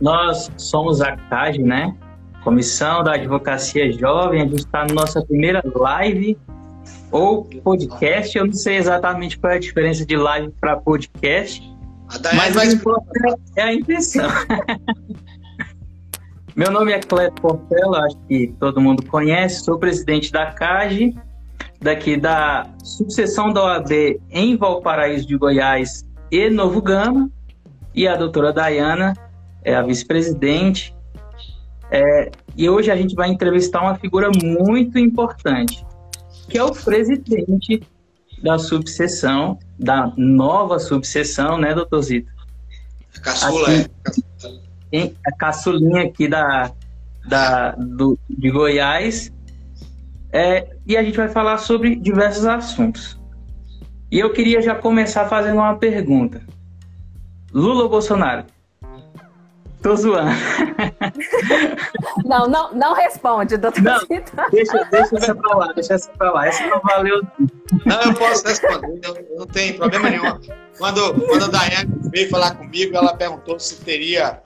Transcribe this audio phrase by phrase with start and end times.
[0.00, 1.94] Nós somos a CAG, né?
[2.44, 4.42] Comissão da Advocacia Jovem.
[4.42, 6.38] A gente está na nossa primeira live
[7.10, 8.36] ou podcast.
[8.36, 11.62] Eu não sei exatamente qual é a diferença de live para podcast.
[12.34, 12.68] Mas vai
[13.56, 14.28] é a intenção.
[16.54, 19.62] Meu nome é Cleto Portela, acho que todo mundo conhece.
[19.62, 21.14] Sou presidente da CAGE,
[21.80, 27.28] daqui da sucessão da OAB em Valparaíso de Goiás e Novo Gama.
[27.94, 29.12] E a doutora Dayana
[29.66, 30.94] é a vice-presidente.
[31.90, 35.84] É, e hoje a gente vai entrevistar uma figura muito importante,
[36.48, 37.82] que é o presidente
[38.42, 42.32] da subseção, da nova subseção, né, doutor Zito?
[43.20, 43.90] Caçula, aqui,
[44.92, 45.12] é.
[45.26, 46.70] A caçulinha aqui da,
[47.26, 49.32] da, do, de Goiás.
[50.32, 53.18] É, e a gente vai falar sobre diversos assuntos.
[54.10, 56.42] E eu queria já começar fazendo uma pergunta.
[57.52, 58.44] Lula ou Bolsonaro?
[59.86, 60.32] Tô zoando.
[62.24, 63.80] Não, não, não responde, doutor.
[63.82, 64.00] Não,
[64.50, 66.48] deixa, deixa essa pra lá, deixa essa pra lá.
[66.48, 67.22] Essa não valeu.
[67.84, 70.40] Não, eu posso responder, não, não tem problema nenhum.
[70.76, 74.42] Quando, quando a Daiane veio falar comigo, ela perguntou se teria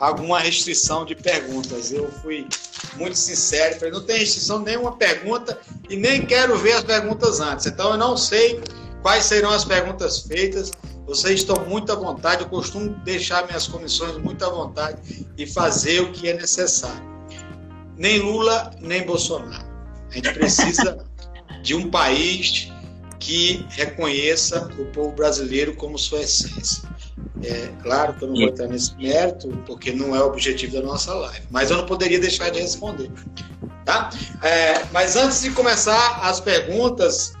[0.00, 1.92] alguma restrição de perguntas.
[1.92, 2.48] Eu fui
[2.96, 7.66] muito sincero, falei, não tem restrição nenhuma pergunta e nem quero ver as perguntas antes.
[7.66, 8.58] Então eu não sei
[9.02, 10.70] quais serão as perguntas feitas.
[11.06, 16.00] Vocês estão muito à vontade, eu costumo deixar minhas comissões muito à vontade e fazer
[16.00, 17.08] o que é necessário.
[17.96, 19.66] Nem Lula, nem Bolsonaro.
[20.10, 21.04] A gente precisa
[21.62, 22.70] de um país
[23.18, 26.88] que reconheça o povo brasileiro como sua essência.
[27.42, 30.82] É claro que eu não vou entrar nesse mérito, porque não é o objetivo da
[30.82, 33.10] nossa live, mas eu não poderia deixar de responder.
[33.84, 34.10] Tá?
[34.42, 37.32] É, mas antes de começar as perguntas,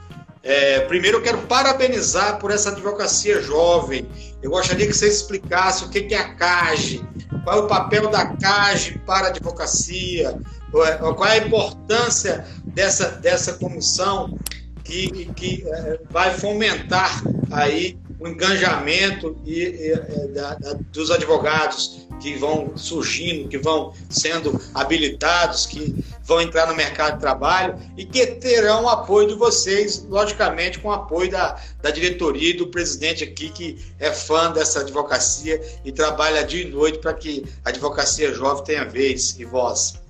[0.48, 4.08] é, primeiro, eu quero parabenizar por essa advocacia jovem.
[4.42, 7.06] Eu gostaria que você explicasse o que é a CAGE,
[7.44, 10.40] qual é o papel da CAGE para a advocacia,
[10.70, 14.38] qual é a importância dessa, dessa comissão
[14.82, 22.07] que, que é, vai fomentar aí o engajamento e, e, é, da, da, dos advogados
[22.20, 28.04] que vão surgindo, que vão sendo habilitados, que vão entrar no mercado de trabalho e
[28.04, 32.66] que terão o apoio de vocês, logicamente com o apoio da, da diretoria e do
[32.66, 37.70] presidente aqui, que é fã dessa advocacia e trabalha dia e noite para que a
[37.70, 40.02] advocacia jovem tenha vez e voz.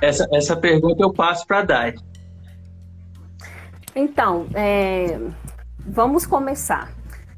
[0.00, 1.94] Essa, essa pergunta eu passo para a Dai.
[3.94, 5.18] Então, é,
[5.78, 6.95] vamos começar.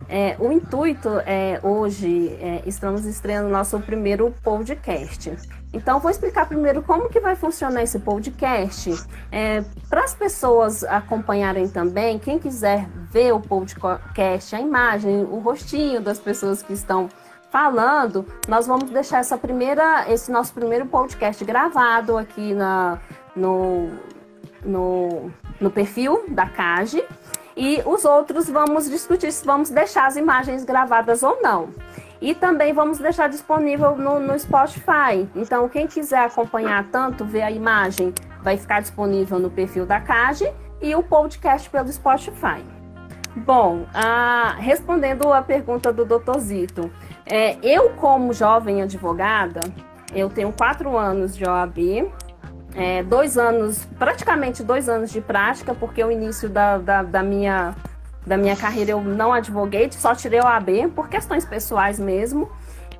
[0.09, 5.37] É, o intuito é hoje é, estamos estreando nosso primeiro podcast.
[5.71, 8.91] Então vou explicar primeiro como que vai funcionar esse podcast
[9.31, 12.19] é, para as pessoas acompanharem também.
[12.19, 17.11] Quem quiser ver o podcast, a imagem, o rostinho das pessoas que estão
[17.51, 22.99] falando, nós vamos deixar essa primeira, esse nosso primeiro podcast gravado aqui na,
[23.37, 23.91] no,
[24.65, 25.31] no,
[25.61, 27.05] no perfil da CAGE.
[27.61, 31.71] E os outros vamos discutir se vamos deixar as imagens gravadas ou não.
[32.21, 35.29] E também vamos deixar disponível no, no Spotify.
[35.35, 38.15] Então, quem quiser acompanhar tanto, ver a imagem,
[38.45, 40.49] vai ficar disponível no perfil da CAGE
[40.81, 42.63] e o podcast pelo Spotify.
[43.35, 46.39] Bom, ah, respondendo a pergunta do Dr.
[46.39, 46.89] Zito,
[47.27, 49.63] é, eu, como jovem advogada,
[50.15, 52.09] eu tenho quatro anos de OAB,
[52.79, 57.75] é, dois anos, praticamente dois anos de prática, porque o início da, da, da, minha,
[58.25, 62.49] da minha carreira eu não advoguei, só tirei o AB por questões pessoais mesmo.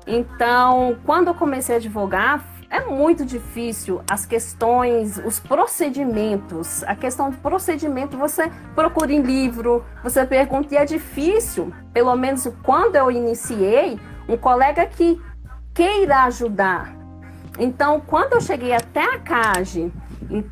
[0.05, 6.83] Então, quando eu comecei a advogar, é muito difícil as questões, os procedimentos.
[6.83, 12.51] A questão do procedimento você procura em livro, você pergunta, e é difícil, pelo menos
[12.63, 13.97] quando eu iniciei,
[14.27, 15.19] um colega que
[15.73, 16.99] queira ajudar,
[17.59, 19.91] então, quando eu cheguei até a CAGE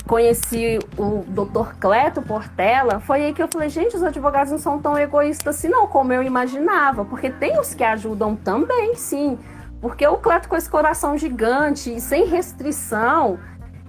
[0.07, 1.75] conheci o Dr.
[1.79, 5.67] Cleto Portela, foi aí que eu falei, gente, os advogados não são tão egoístas assim
[5.67, 9.37] não, como eu imaginava, porque tem os que ajudam também, sim.
[9.79, 13.37] Porque o Cleto com esse coração gigante e sem restrição,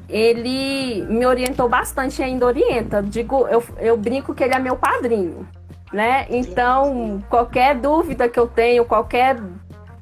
[0.08, 3.02] ele me orientou bastante e ainda orienta.
[3.02, 5.48] Digo, eu, eu brinco que ele é meu padrinho,
[5.90, 6.26] né?
[6.28, 9.38] Então, qualquer dúvida que eu tenho, qualquer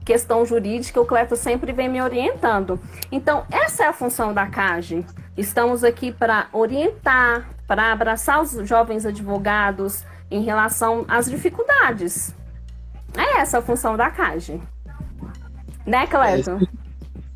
[0.06, 2.78] questão jurídica, o Cleto sempre vem me orientando.
[3.10, 5.04] Então, essa é a função da CAGE.
[5.36, 12.32] Estamos aqui para orientar, para abraçar os jovens advogados em relação às dificuldades.
[13.18, 14.62] É essa a função da CAGE.
[15.84, 16.56] Né, Cleto?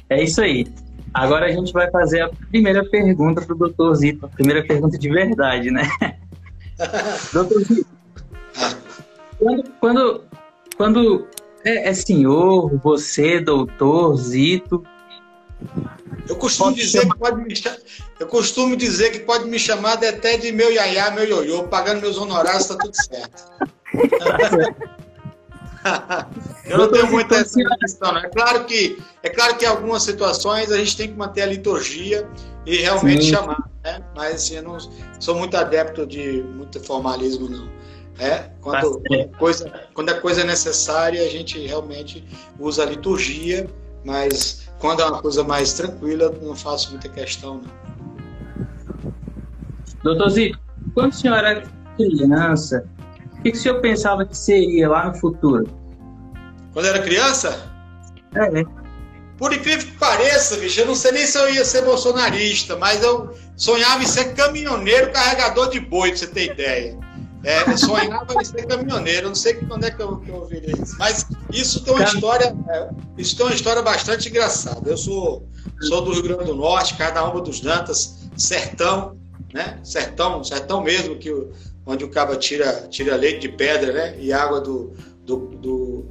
[0.08, 0.64] É isso aí.
[1.12, 4.26] Agora a gente vai fazer a primeira pergunta para o doutor Zito.
[4.26, 5.82] A primeira pergunta de verdade, né?
[7.34, 7.90] doutor Zito,
[9.40, 10.24] quando, quando,
[10.76, 11.28] quando
[11.64, 14.82] É, é senhor, você, doutor, Zito.
[16.28, 17.14] Eu costumo pode dizer chamar...
[17.14, 17.54] que pode me
[18.20, 22.18] eu costumo dizer que pode me chamar até de meu iaiá, meu ioiô, pagando meus
[22.18, 23.44] honorários, está tudo certo.
[26.66, 28.22] eu não tenho muita essa questão, né?
[28.26, 31.46] É claro que é claro que em algumas situações a gente tem que manter a
[31.46, 32.28] liturgia
[32.66, 33.30] e realmente Sim.
[33.30, 34.02] chamar, né?
[34.14, 34.76] Mas assim, eu não
[35.18, 37.70] sou muito adepto de muito formalismo não.
[38.18, 39.02] É, quando,
[39.38, 42.24] coisa, quando a coisa é necessária, a gente realmente
[42.58, 43.66] usa a liturgia,
[44.04, 47.80] mas quando é uma coisa mais tranquila, não faço muita questão, não.
[50.02, 50.58] Doutor Zito,
[50.94, 51.62] quando o senhor era
[51.96, 52.86] criança,
[53.32, 55.68] o que, que o senhor pensava que seria lá no futuro?
[56.72, 57.70] Quando era criança?
[58.34, 58.64] É, né?
[59.36, 63.02] Por incrível que pareça, bicho, eu não sei nem se eu ia ser bolsonarista, mas
[63.02, 66.98] eu sonhava em ser caminhoneiro carregador de boi, pra você ter ideia.
[67.42, 70.46] É, eu sonhava em ser caminhoneiro, eu não sei quando é que eu, que eu
[70.50, 70.96] isso.
[70.98, 74.90] Mas isso tem uma história, é, isso tem uma história bastante engraçada.
[74.90, 75.48] Eu sou,
[75.80, 79.16] sou do Rio Grande do Norte, cada uma dos Dantas, sertão,
[79.54, 79.78] né?
[79.82, 81.32] Sertão, sertão mesmo, que
[81.86, 84.16] onde o cabo tira, tira leite de pedra, né?
[84.18, 84.92] E água do,
[85.24, 86.04] do, do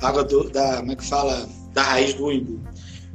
[0.00, 2.60] água do, da, como é que fala, da raiz do imbu.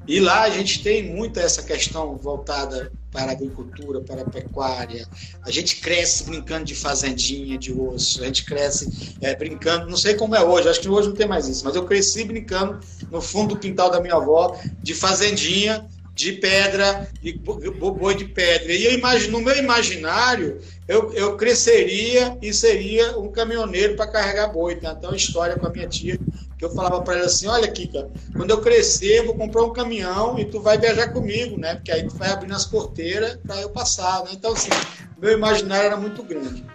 [0.05, 5.07] E lá a gente tem muito essa questão voltada para a agricultura, para a pecuária.
[5.43, 8.21] A gente cresce brincando de fazendinha, de osso.
[8.23, 11.27] A gente cresce é, brincando, não sei como é hoje, acho que hoje não tem
[11.27, 12.79] mais isso, mas eu cresci brincando
[13.11, 18.73] no fundo do quintal da minha avó de fazendinha, de pedra, de boi de pedra.
[18.73, 24.47] E eu imagino, no meu imaginário, eu, eu cresceria e seria um caminhoneiro para carregar
[24.47, 24.75] boi.
[24.75, 26.19] Tem até uma história com a minha tia
[26.63, 30.45] eu falava para ela assim: Olha, Kika, quando eu crescer, vou comprar um caminhão e
[30.45, 31.75] tu vai viajar comigo, né?
[31.75, 34.31] Porque aí tu vai abrindo as porteiras para eu passar, né?
[34.33, 34.69] Então, assim,
[35.17, 36.65] meu imaginário era muito grande.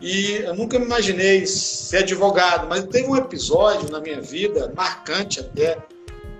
[0.00, 5.40] E eu nunca me imaginei ser advogado, mas teve um episódio na minha vida, marcante
[5.40, 5.76] até,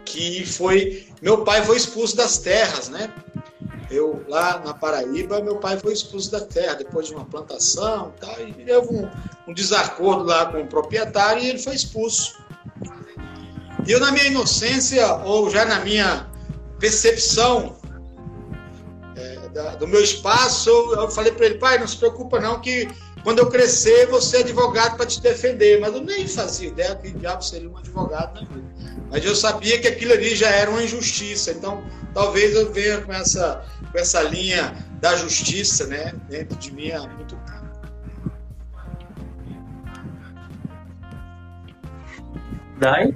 [0.05, 3.13] que foi meu pai foi expulso das terras, né?
[3.91, 8.41] Eu lá na Paraíba, meu pai foi expulso da terra depois de uma plantação, tá?
[8.41, 9.09] E teve um,
[9.49, 12.39] um desacordo lá com o proprietário e ele foi expulso.
[13.87, 16.27] Eu na minha inocência ou já na minha
[16.79, 17.77] percepção
[19.17, 22.89] é, da, do meu espaço, eu falei para ele, pai, não se preocupa não que
[23.23, 25.81] quando eu crescer, você é advogado para te defender.
[25.81, 28.69] Mas eu nem fazia ideia que diabo seria um advogado na vida.
[29.11, 31.51] Mas eu sabia que aquilo ali já era uma injustiça.
[31.51, 31.85] Então,
[32.15, 37.07] talvez eu venha com essa, com essa linha da justiça né, dentro de mim há
[37.07, 37.58] muito tempo.
[42.79, 43.15] Dai?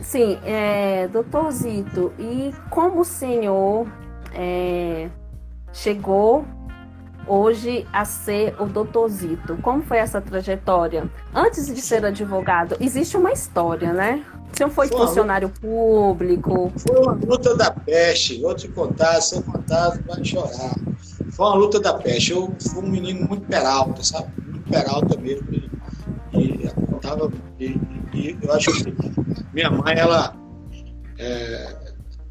[0.00, 3.86] Sim, é, doutor Zito, e como o senhor
[4.32, 5.08] é,
[5.72, 6.44] chegou
[7.26, 9.56] hoje a ser o doutorzito?
[9.62, 11.10] Como foi essa trajetória?
[11.34, 14.24] Antes de ser advogado, existe uma história, né?
[14.52, 16.72] O senhor foi, foi funcionário luta, público.
[16.76, 18.40] Foi uma luta da peste.
[18.40, 20.74] Vou te contar, se eu contar, vai chorar.
[21.32, 22.30] Foi uma luta da peste.
[22.30, 24.28] Eu fui um menino muito peralta, sabe?
[24.46, 25.48] Muito peralta mesmo.
[25.50, 25.68] E,
[26.34, 26.70] e,
[27.00, 27.80] tava, e,
[28.14, 28.94] e eu acho que
[29.52, 30.36] minha mãe, ela.
[31.18, 31.76] É,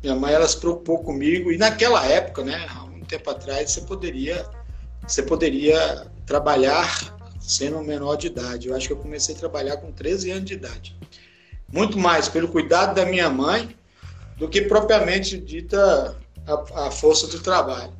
[0.01, 1.51] minha mãe, ela se preocupou comigo.
[1.51, 2.65] E naquela época, né?
[2.69, 4.45] Há um tempo atrás, você poderia
[5.07, 8.69] você poderia trabalhar sendo menor de idade.
[8.69, 10.97] Eu acho que eu comecei a trabalhar com 13 anos de idade.
[11.71, 13.75] Muito mais pelo cuidado da minha mãe
[14.37, 16.15] do que propriamente dita
[16.47, 17.93] a, a força do trabalho.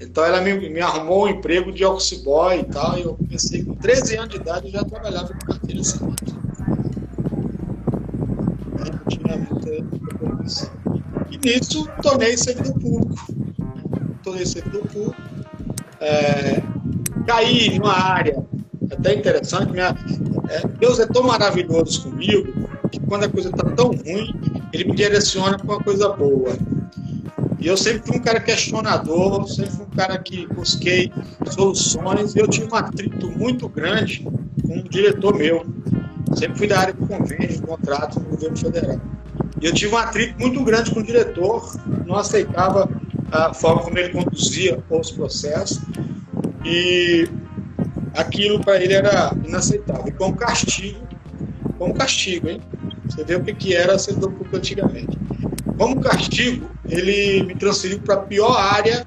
[0.00, 3.62] Então ela me, me, arrumou um emprego de office boy e tal, e eu comecei
[3.62, 6.16] com 13 anos de idade e já trabalhava com carteira assinada.
[8.80, 10.70] Não tinha muita, muita
[11.30, 13.34] E nisso tornei servidor público.
[14.22, 15.30] Tornei servidor público
[16.00, 16.62] é,
[17.26, 18.42] cair numa área
[18.90, 19.70] até interessante.
[19.70, 19.94] Minha,
[20.48, 24.34] é, Deus é tão maravilhoso comigo que quando a coisa está tão ruim,
[24.72, 26.56] Ele me direciona para uma coisa boa.
[27.58, 31.12] E eu sempre fui um cara questionador, sempre fui um cara que busquei
[31.50, 32.34] soluções.
[32.34, 34.26] E eu tinha um atrito muito grande
[34.66, 35.66] com um diretor meu.
[36.34, 39.00] Sempre fui da área de convênio, contratos no governo federal.
[39.60, 42.88] E eu tive um atrito muito grande com o diretor, não aceitava
[43.30, 45.80] a forma como ele conduzia os processos
[46.64, 47.28] e
[48.14, 50.08] aquilo para ele era inaceitável.
[50.08, 51.00] E como castigo,
[51.78, 52.60] como castigo, hein?
[53.06, 55.18] Você vê o que, que era servidor público antigamente.
[55.76, 59.06] Como castigo, ele me transferiu para a pior área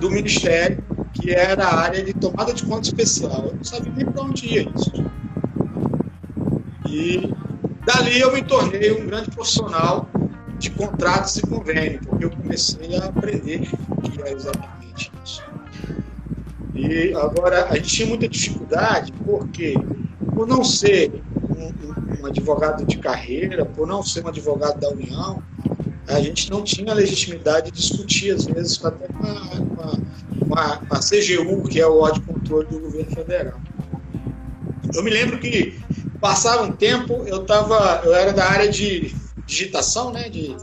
[0.00, 0.82] do Ministério,
[1.12, 3.46] que era a área de tomada de conta especial.
[3.46, 4.92] Eu não sabia nem para onde ia isso.
[6.90, 7.34] E
[7.84, 10.08] dali eu me tornei um grande profissional
[10.58, 15.44] de contratos e convênio, porque eu comecei a aprender o que é exatamente isso.
[16.74, 19.74] E agora, a gente tinha muita dificuldade, porque
[20.34, 25.42] por não ser um, um advogado de carreira, por não ser um advogado da União,
[26.08, 30.94] a gente não tinha legitimidade de discutir, às vezes, até com a, com a, com
[30.94, 33.60] a CGU, que é o órgão de controle do governo federal.
[34.94, 35.78] Eu me lembro que
[36.20, 39.14] passava um tempo, eu tava, eu era da área de
[39.46, 40.56] digitação, né, de,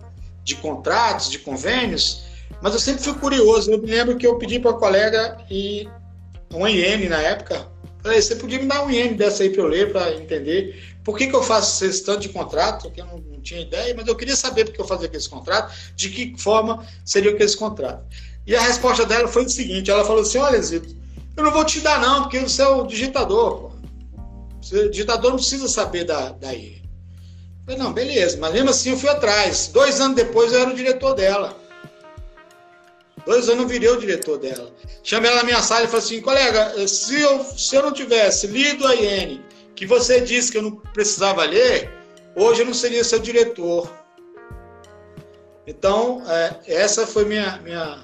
[0.43, 2.23] de contratos, de convênios,
[2.61, 3.71] mas eu sempre fui curioso.
[3.71, 5.87] Eu me lembro que eu pedi para a colega e
[6.53, 7.67] um IN na época.
[8.01, 11.17] Falei, você podia me dar um IN dessa aí para eu ler, para entender por
[11.17, 14.07] que, que eu faço esse tanto de contrato, que eu não, não, tinha ideia, mas
[14.07, 18.03] eu queria saber por que eu fazia aquele contrato, de que forma seria aquele contrato.
[18.45, 20.95] E a resposta dela foi o seguinte: ela falou assim, olha, Zito,
[21.37, 23.71] eu não vou te dar, não, porque você é o digitador.
[24.71, 26.83] O digitador não precisa saber da, da IE.
[27.65, 29.67] Falei, não, beleza, mas mesmo assim eu fui atrás.
[29.67, 31.57] Dois anos depois eu era o diretor dela.
[33.25, 34.71] Dois anos eu virei o diretor dela.
[35.03, 38.45] Chamei ela na minha sala e falei assim, colega, se eu, se eu não tivesse
[38.45, 39.43] lido a IN,
[39.75, 41.91] que você disse que eu não precisava ler,
[42.35, 43.91] hoje eu não seria seu diretor.
[45.65, 48.03] Então, é, essa foi minha, minha,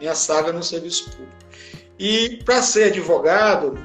[0.00, 1.36] minha saga no serviço público.
[1.98, 3.78] E para ser advogado,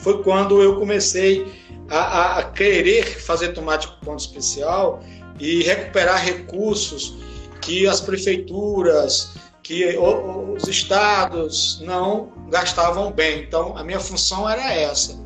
[0.00, 1.46] foi quando eu comecei
[1.88, 5.00] a, a querer fazer tomate com ponto especial
[5.38, 7.16] e recuperar recursos
[7.60, 13.42] que as prefeituras, que os estados não gastavam bem.
[13.42, 15.18] Então, a minha função era essa,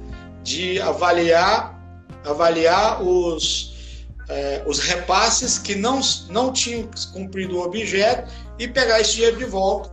[0.42, 1.80] de avaliar,
[2.24, 9.14] avaliar os, é, os repasses que não, não tinham cumprido o objeto e pegar esse
[9.14, 9.90] dinheiro de volta.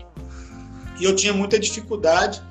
[1.00, 2.42] E eu tinha muita dificuldade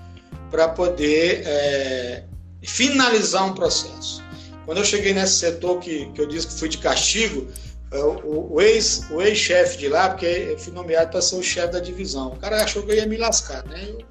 [0.51, 2.25] para poder é,
[2.63, 4.23] finalizar um processo.
[4.65, 7.47] Quando eu cheguei nesse setor que, que eu disse que fui de castigo,
[7.91, 11.43] é, o, o ex-chefe o ex de lá, porque eu fui nomeado para ser o
[11.43, 13.89] chefe da divisão, o cara achou que eu ia me lascar, né?
[13.89, 14.11] Eu,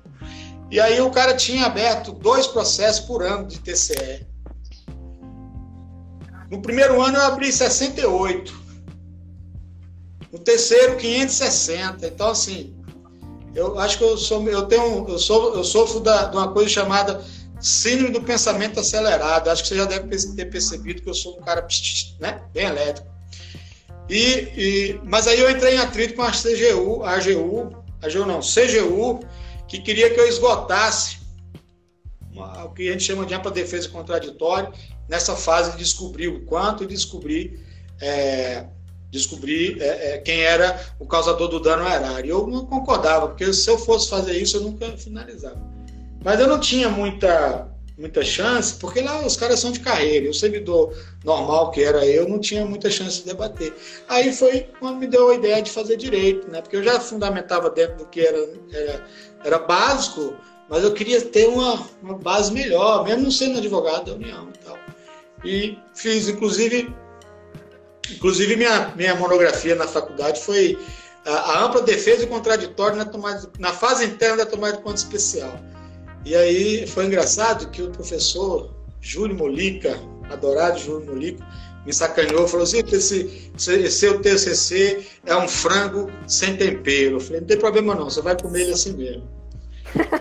[0.72, 4.28] e aí o cara tinha aberto dois processos por ano de TCE.
[6.50, 8.60] No primeiro ano eu abri 68.
[10.32, 12.06] No terceiro, 560.
[12.06, 12.76] Então, assim,
[13.60, 16.70] eu acho que eu sou, eu tenho, eu sou, eu sofro da, de uma coisa
[16.70, 17.24] chamada
[17.60, 19.50] síndrome do pensamento acelerado.
[19.50, 21.68] Acho que você já deve ter percebido que eu sou um cara
[22.20, 23.10] né, bem elétrico.
[24.10, 24.16] E,
[24.58, 28.40] e, mas aí eu entrei em atrito com a CGU, a AGU, a AGU não,
[28.40, 29.20] CGU,
[29.68, 31.20] que queria que eu esgotasse
[32.32, 34.72] uma, o que a gente chama de ampla defesa contraditória,
[35.08, 37.60] nessa fase de descobrir o quanto e descobrir,
[38.02, 38.66] é,
[39.10, 42.30] descobrir é, é, quem era o causador do dano erário.
[42.30, 45.60] Eu não concordava, porque se eu fosse fazer isso, eu nunca finalizava.
[46.24, 50.30] Mas eu não tinha muita muita chance, porque lá os caras são de carreira, e
[50.30, 53.74] o servidor normal que era eu não tinha muita chance de debater.
[54.08, 56.62] Aí foi quando me deu a ideia de fazer direito, né?
[56.62, 59.06] Porque eu já fundamentava dentro do que era, era,
[59.44, 60.34] era básico,
[60.70, 64.66] mas eu queria ter uma, uma base melhor, mesmo não sendo advogado da União e
[64.66, 64.78] tal.
[65.44, 66.96] E fiz, inclusive,
[68.12, 70.78] inclusive minha, minha monografia na faculdade foi
[71.26, 74.98] a, a ampla defesa e contraditório na, tomada, na fase interna da tomada de conta
[74.98, 75.60] especial
[76.26, 79.98] e aí foi engraçado que o professor Júlio Molica,
[80.30, 81.46] adorado Júlio Molica,
[81.86, 87.16] me sacaneou, falou assim, esse, esse seu TCC é um frango sem tempero.
[87.16, 89.24] Eu falei, não tem problema não, você vai comer ele assim mesmo.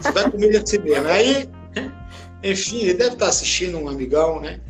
[0.00, 1.08] Você vai comer ele assim mesmo.
[1.08, 1.48] Aí,
[2.42, 4.60] enfim, ele deve estar assistindo um amigão, né?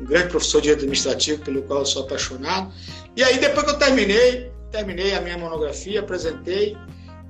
[0.00, 2.72] Um grande professor de administrativo, pelo qual eu sou apaixonado.
[3.16, 6.76] E aí, depois que eu terminei, terminei a minha monografia, apresentei,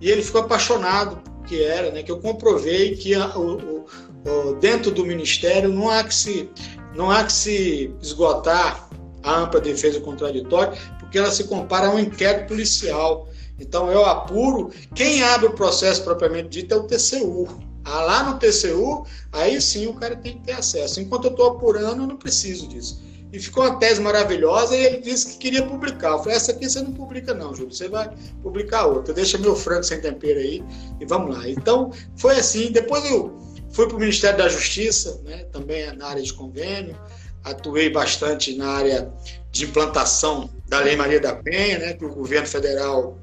[0.00, 3.87] e ele ficou apaixonado que era, né, que eu comprovei que a, o,
[4.26, 6.50] o, dentro do Ministério não há que se,
[6.94, 8.88] não há que se esgotar
[9.23, 13.28] a ampla defesa contraditória, porque ela se compara a um inquérito policial.
[13.58, 17.49] Então eu apuro, quem abre o processo propriamente dito é o TCU.
[17.87, 21.00] Ah, lá no TCU, aí sim o cara tem que ter acesso.
[21.00, 24.99] Enquanto eu estou apurando, eu não preciso disso e ficou uma tese maravilhosa e ele
[24.99, 26.12] disse que queria publicar.
[26.12, 28.11] Eu falei, essa aqui você não publica não, Júlio, você vai
[28.43, 29.12] publicar outra.
[29.12, 30.64] Deixa meu frango sem tempero aí
[31.00, 31.49] e vamos lá.
[31.49, 32.71] Então, foi assim.
[32.71, 33.37] Depois eu
[33.71, 36.99] fui para o Ministério da Justiça, né, também na área de convênio,
[37.45, 39.12] atuei bastante na área
[39.50, 43.19] de implantação da Lei Maria da Penha, né, que o governo federal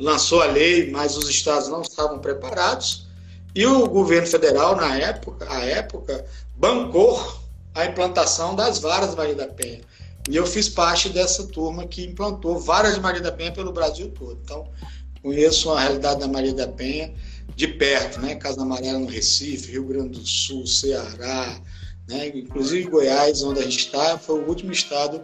[0.00, 3.06] lançou a lei, mas os estados não estavam preparados.
[3.54, 6.24] E o governo federal, na época, a época,
[6.56, 7.40] bancou
[7.74, 9.80] a implantação das varas Maria da Penha.
[10.28, 14.10] E eu fiz parte dessa turma que implantou varas de Maria da Penha pelo Brasil
[14.10, 14.38] todo.
[14.42, 14.68] Então,
[15.22, 17.12] conheço a realidade da Maria da Penha
[17.54, 18.36] de perto, né?
[18.36, 21.60] Casa Amarela no Recife, Rio Grande do Sul, Ceará,
[22.08, 22.28] né?
[22.34, 25.22] inclusive Goiás, onde a gente está, foi o último estado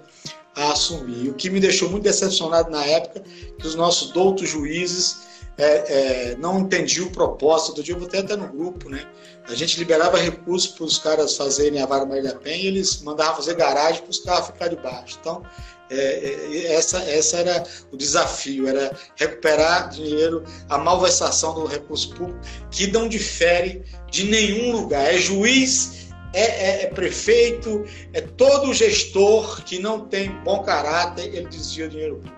[0.57, 1.29] a assumir.
[1.29, 3.23] O que me deixou muito decepcionado na época,
[3.59, 5.27] que os nossos doutos juízes
[5.59, 9.07] é, é, não entendia o propósito do dia, eu botei até no grupo, né?
[9.49, 13.01] A gente liberava recursos para os caras fazerem a Vara Maria da Penha e eles
[13.03, 15.19] mandavam fazer garagem para os carros ficar debaixo.
[15.21, 15.43] Então,
[15.89, 22.41] é, é, essa, essa era o desafio, era recuperar dinheiro, a malversação do recurso público,
[22.71, 25.15] que não difere de nenhum lugar.
[25.15, 26.06] É juiz,
[26.37, 32.17] é, é, é prefeito, é todo gestor que não tem bom caráter, ele desvia dinheiro
[32.17, 32.37] público.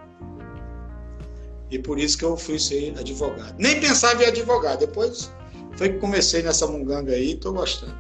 [1.69, 3.57] E por isso que eu fui ser advogado.
[3.59, 5.33] Nem pensava em advogado, depois
[5.77, 7.99] foi que comecei nessa munganga aí e estou gostando.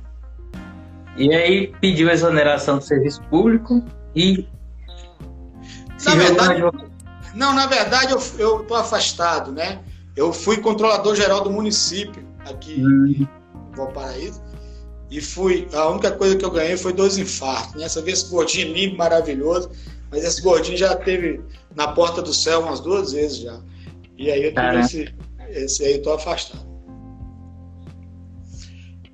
[1.17, 4.47] E aí pediu exoneração do serviço público e
[6.05, 6.63] na verdade,
[7.35, 9.81] não, na verdade eu estou afastado, né?
[10.15, 13.07] Eu fui controlador geral do município aqui hum.
[13.09, 13.29] em
[13.77, 14.48] Valparaíso
[15.11, 15.69] e fui.
[15.73, 17.75] A única coisa que eu ganhei foi dois infartos.
[17.75, 17.85] Né?
[17.85, 19.71] Essa vez esse gordinho lindo, maravilhoso,
[20.11, 21.41] mas esse gordinho já teve
[21.75, 23.61] na porta do céu umas duas vezes já.
[24.17, 25.15] E aí eu tive esse,
[25.51, 26.67] esse aí, estou afastado.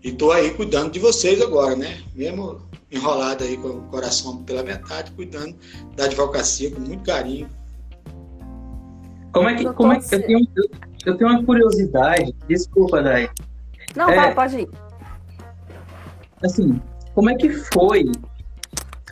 [0.03, 2.03] E estou aí cuidando de vocês agora, né?
[2.15, 2.61] Mesmo
[2.91, 5.57] enrolado aí com o coração pela metade, cuidando
[5.97, 7.49] da advocacia com muito carinho.
[9.33, 10.49] Como é que, como é que eu tenho,
[11.07, 13.29] eu tenho uma curiosidade, desculpa, Dai.
[13.97, 14.69] Não, é, vai, pode ir.
[16.43, 16.81] Assim,
[17.14, 18.11] como é que foi?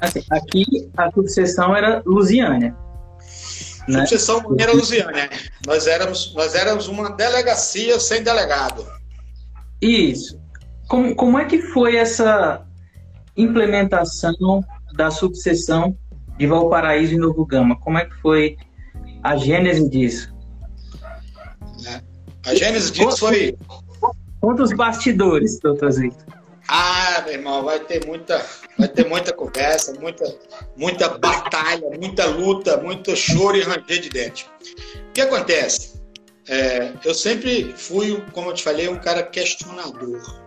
[0.01, 0.65] Assim, aqui
[0.97, 2.77] a sucessão era Lusiânia.
[3.89, 4.07] Né?
[4.07, 5.31] Sucessão era Lusiânia.
[5.67, 8.87] Nós éramos, nós éramos uma delegacia sem delegado.
[9.81, 10.41] Isso.
[10.89, 12.65] Como, como é que foi essa
[13.37, 14.63] implementação
[14.95, 15.97] da subseção
[16.39, 17.79] de Valparaíso e Novo Gama.
[17.79, 18.57] Como é que foi
[19.23, 20.33] a gênese disso?
[22.45, 23.57] A gênese disso foi.
[24.41, 26.25] Conta os bastidores, doutor Zito.
[26.75, 28.45] Ah, meu irmão, vai ter muita,
[28.79, 30.25] vai ter muita conversa, muita,
[30.75, 34.51] muita batalha, muita luta, muito choro e ranger de dente.
[35.11, 36.01] O que acontece?
[36.49, 40.41] É, eu sempre fui, como eu te falei, um cara questionador.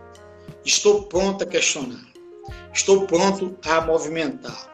[0.64, 2.06] Estou pronto a questionar
[2.76, 4.68] estou pronto a movimentar.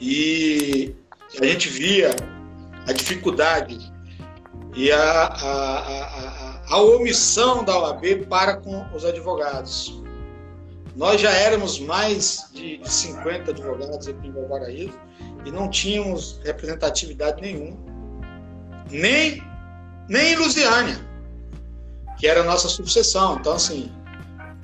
[0.00, 0.94] E
[1.40, 2.10] a gente via
[2.86, 3.78] a dificuldade
[4.74, 10.02] e a, a, a, a, omissão da OAB para com os advogados.
[10.94, 14.98] Nós já éramos mais de 50 advogados aqui em Valparaíso
[15.44, 17.76] e não tínhamos representatividade nenhuma,
[18.90, 19.42] nem,
[20.08, 20.98] nem em Lusiânia,
[22.18, 23.36] que era a nossa subseção.
[23.36, 23.90] Então, assim,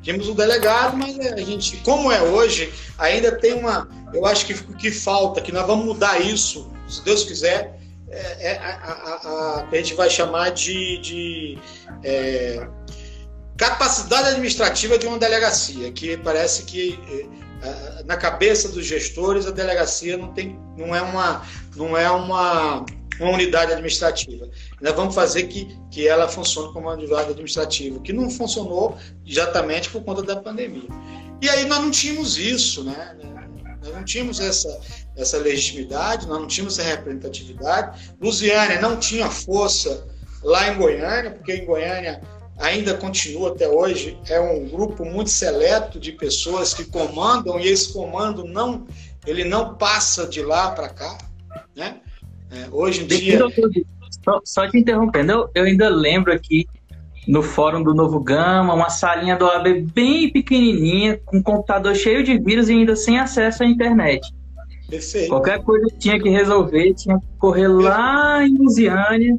[0.02, 3.88] Tínhamos um delegado, mas é, a gente, como é hoje, ainda tem uma.
[4.12, 8.58] Eu acho que que falta, que nós vamos mudar isso, se Deus quiser, é, é
[8.58, 11.58] a, a, a, a gente vai chamar de, de
[12.02, 12.66] é,
[13.60, 16.98] capacidade administrativa de uma delegacia, que parece que
[17.62, 21.46] é, na cabeça dos gestores a delegacia não tem, não é uma,
[21.76, 22.86] não é uma
[23.20, 24.48] uma unidade administrativa.
[24.80, 28.96] Nós vamos fazer que, que ela funcione como uma unidade administrativa, que não funcionou
[29.26, 30.88] exatamente por conta da pandemia.
[31.42, 33.14] E aí nós não tínhamos isso, né?
[33.84, 34.80] Nós não tínhamos essa,
[35.18, 38.14] essa legitimidade, nós não tínhamos essa representatividade.
[38.18, 40.06] Lusiânia não tinha força
[40.42, 42.22] lá em Goiânia, porque em Goiânia
[42.60, 47.92] ainda continua até hoje, é um grupo muito seleto de pessoas que comandam e esse
[47.92, 48.86] comando não,
[49.26, 51.18] ele não passa de lá para cá,
[51.74, 51.96] né?
[52.50, 53.40] É, hoje em dia.
[54.24, 56.66] Só, só te interrompendo, eu, eu ainda lembro aqui
[57.26, 62.22] no fórum do Novo Gama, uma salinha do OAB bem pequenininha, com um computador cheio
[62.24, 64.20] de vírus e ainda sem acesso à internet.
[64.88, 65.28] Perfeito.
[65.28, 67.82] Qualquer coisa que tinha que resolver, tinha que correr Perfeito.
[67.84, 69.38] lá em Lusiânia.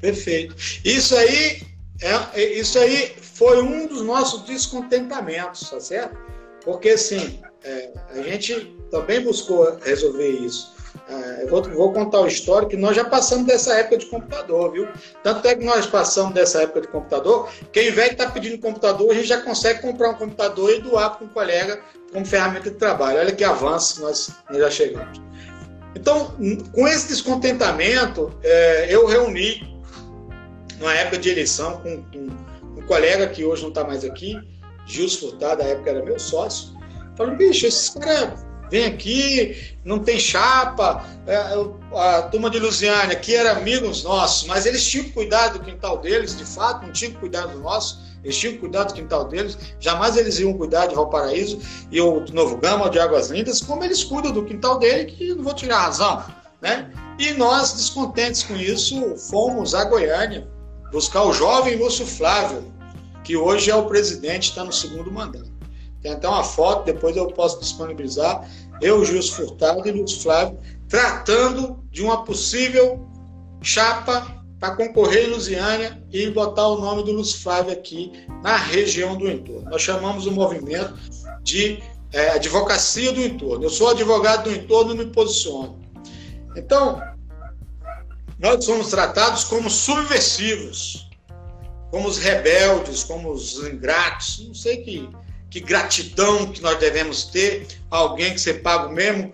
[0.00, 0.56] Perfeito.
[0.84, 1.60] Isso aí,
[2.00, 6.16] é, é, isso aí foi um dos nossos descontentamentos, tá certo?
[6.64, 10.74] Porque assim, é, a gente também buscou resolver isso.
[11.08, 14.72] É, eu vou, vou, contar o histórico que nós já passamos dessa época de computador,
[14.72, 14.88] viu?
[15.22, 18.58] Tanto é que nós passamos dessa época de computador, que ao invés de estar pedindo
[18.58, 21.80] computador, a gente já consegue comprar um computador e doar para um colega
[22.12, 23.18] como ferramenta de trabalho.
[23.18, 25.20] Olha que avanço nós, nós já chegamos.
[25.94, 26.36] Então,
[26.72, 29.75] com esse descontentamento, é, eu reuni,
[30.78, 32.28] numa época de eleição, com, com
[32.78, 34.38] um colega que hoje não está mais aqui,
[34.86, 36.68] Gilson Furtado, na época era meu sócio,
[37.16, 41.04] falando, bicho, esses caras vem aqui, não tem chapa.
[41.26, 41.36] É,
[41.94, 46.36] a turma de Lusiânia, que era amigos nossos, mas eles tinham cuidar do quintal deles,
[46.36, 50.38] de fato, não tinham cuidar do nosso, eles tinham cuidar do quintal deles, jamais eles
[50.38, 51.60] iam cuidar de Valparaíso
[51.90, 55.44] e o Novo Gama, de Águas Lindas, como eles cuidam do quintal dele, que não
[55.44, 56.24] vou tirar a razão.
[56.60, 56.90] Né?
[57.18, 60.48] E nós, descontentes com isso, fomos a Goiânia
[60.92, 62.64] buscar o jovem Lúcio Flávio,
[63.24, 65.50] que hoje é o presidente, está no segundo mandato.
[66.02, 68.48] Tem até uma foto, depois eu posso disponibilizar.
[68.80, 73.04] Eu, Gilson Furtado e Luiz Flávio, tratando de uma possível
[73.62, 79.16] chapa para concorrer em Lusiânia e botar o nome do Lúcio Flávio aqui na região
[79.16, 79.68] do entorno.
[79.68, 80.94] Nós chamamos o movimento
[81.42, 83.64] de é, advocacia do entorno.
[83.64, 85.78] Eu sou advogado do entorno e me posiciono.
[86.56, 87.02] Então,
[88.38, 91.08] nós somos tratados como subversivos,
[91.90, 94.44] como os rebeldes, como os ingratos.
[94.46, 95.08] Não sei que,
[95.50, 99.32] que gratidão que nós devemos ter a alguém que você paga o mesmo,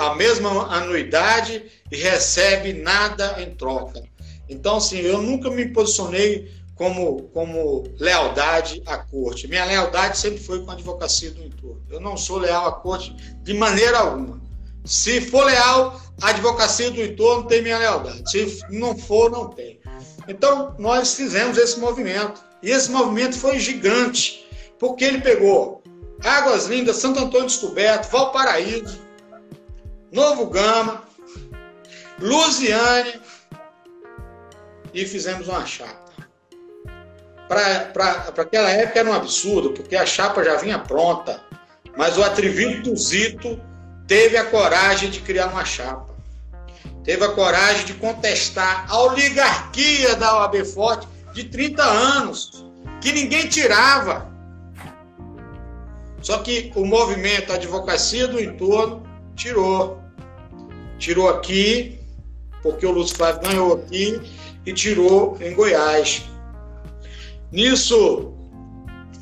[0.00, 4.02] a mesma anuidade e recebe nada em troca.
[4.48, 9.48] Então, assim, eu nunca me posicionei como, como lealdade à corte.
[9.48, 11.82] Minha lealdade sempre foi com a advocacia do entorno.
[11.88, 14.45] Eu não sou leal à corte de maneira alguma.
[14.86, 18.30] Se for leal, a advocacia do entorno tem minha lealdade.
[18.30, 19.80] Se não for, não tem.
[20.28, 22.40] Então, nós fizemos esse movimento.
[22.62, 25.82] E esse movimento foi gigante, porque ele pegou
[26.24, 29.00] Águas Lindas, Santo Antônio Descoberto, Valparaíso,
[30.10, 31.02] Novo Gama,
[32.18, 33.20] Lusiane,
[34.94, 36.06] e fizemos uma chapa.
[37.46, 41.42] Para aquela época era um absurdo, porque a chapa já vinha pronta,
[41.96, 43.60] mas o atrevido do Zito
[44.06, 46.14] teve a coragem de criar uma chapa.
[47.04, 52.64] Teve a coragem de contestar a oligarquia da OAB Forte de 30 anos,
[53.00, 54.30] que ninguém tirava.
[56.20, 59.02] Só que o movimento, advocacia do entorno,
[59.36, 60.02] tirou.
[60.98, 62.00] Tirou aqui,
[62.62, 64.20] porque o Lúcio Flávio ganhou aqui,
[64.64, 66.24] e tirou em Goiás.
[67.52, 68.34] Nisso,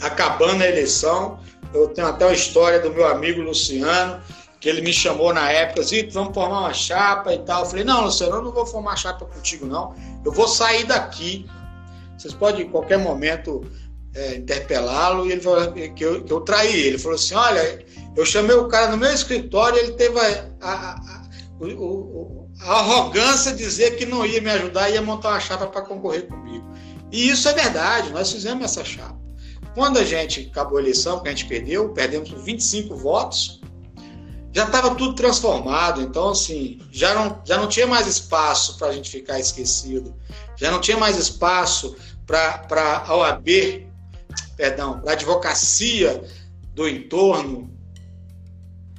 [0.01, 1.39] acabando a eleição,
[1.75, 4.23] eu tenho até uma história do meu amigo Luciano,
[4.65, 7.65] que ele me chamou na época, Zito, vamos formar uma chapa e tal.
[7.65, 9.95] Eu falei, não, Luciano, eu não vou formar chapa contigo, não.
[10.25, 11.45] Eu vou sair daqui.
[12.17, 13.63] Vocês podem, em qualquer momento,
[14.15, 16.97] é, interpelá-lo e ele falou que eu, que eu traí ele.
[16.97, 17.85] Falou assim, olha,
[18.17, 21.23] eu chamei o cara no meu escritório, ele teve a, a, a,
[22.63, 26.27] a arrogância de dizer que não ia me ajudar, ia montar uma chapa para concorrer
[26.27, 26.67] comigo.
[27.13, 29.21] E isso é verdade, nós fizemos essa chapa.
[29.75, 33.61] Quando a gente acabou a eleição, que a gente perdeu, perdemos por 25 votos,
[34.55, 38.93] já estava tudo transformado, então assim, já não, já não tinha mais espaço para a
[38.93, 40.15] gente ficar esquecido,
[40.57, 43.49] já não tinha mais espaço para a OAB,
[44.57, 46.23] perdão, para a advocacia
[46.73, 47.75] do entorno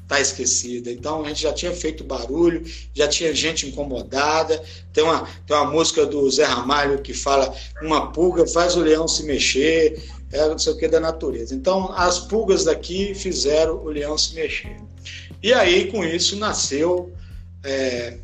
[0.03, 0.91] está esquecida.
[0.91, 2.63] Então a gente já tinha feito barulho,
[2.93, 4.61] já tinha gente incomodada.
[4.93, 9.07] Tem uma, tem uma música do Zé Ramalho que fala: uma pulga faz o leão
[9.07, 11.55] se mexer, é não sei o que da natureza.
[11.55, 14.77] Então as pulgas daqui fizeram o leão se mexer.
[15.41, 17.13] E aí com isso nasceu
[17.63, 18.17] é,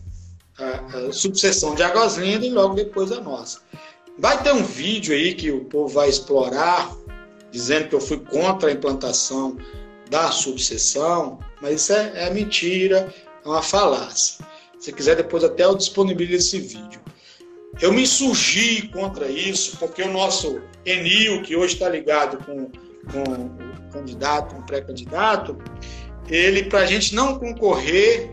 [0.58, 3.60] a, a de Águas Lindas e logo depois a nossa.
[4.18, 6.96] Vai ter um vídeo aí que o povo vai explorar,
[7.52, 9.58] dizendo que eu fui contra a implantação
[10.10, 13.14] da subseção, mas isso é, é mentira,
[13.44, 14.46] é uma falácia.
[14.80, 17.02] Se quiser, depois até eu disponibilizo esse vídeo.
[17.80, 22.70] Eu me insurgi contra isso, porque o nosso Enil, que hoje está ligado com,
[23.12, 25.58] com o candidato, com o pré-candidato,
[26.32, 28.32] ele, para a gente não concorrer,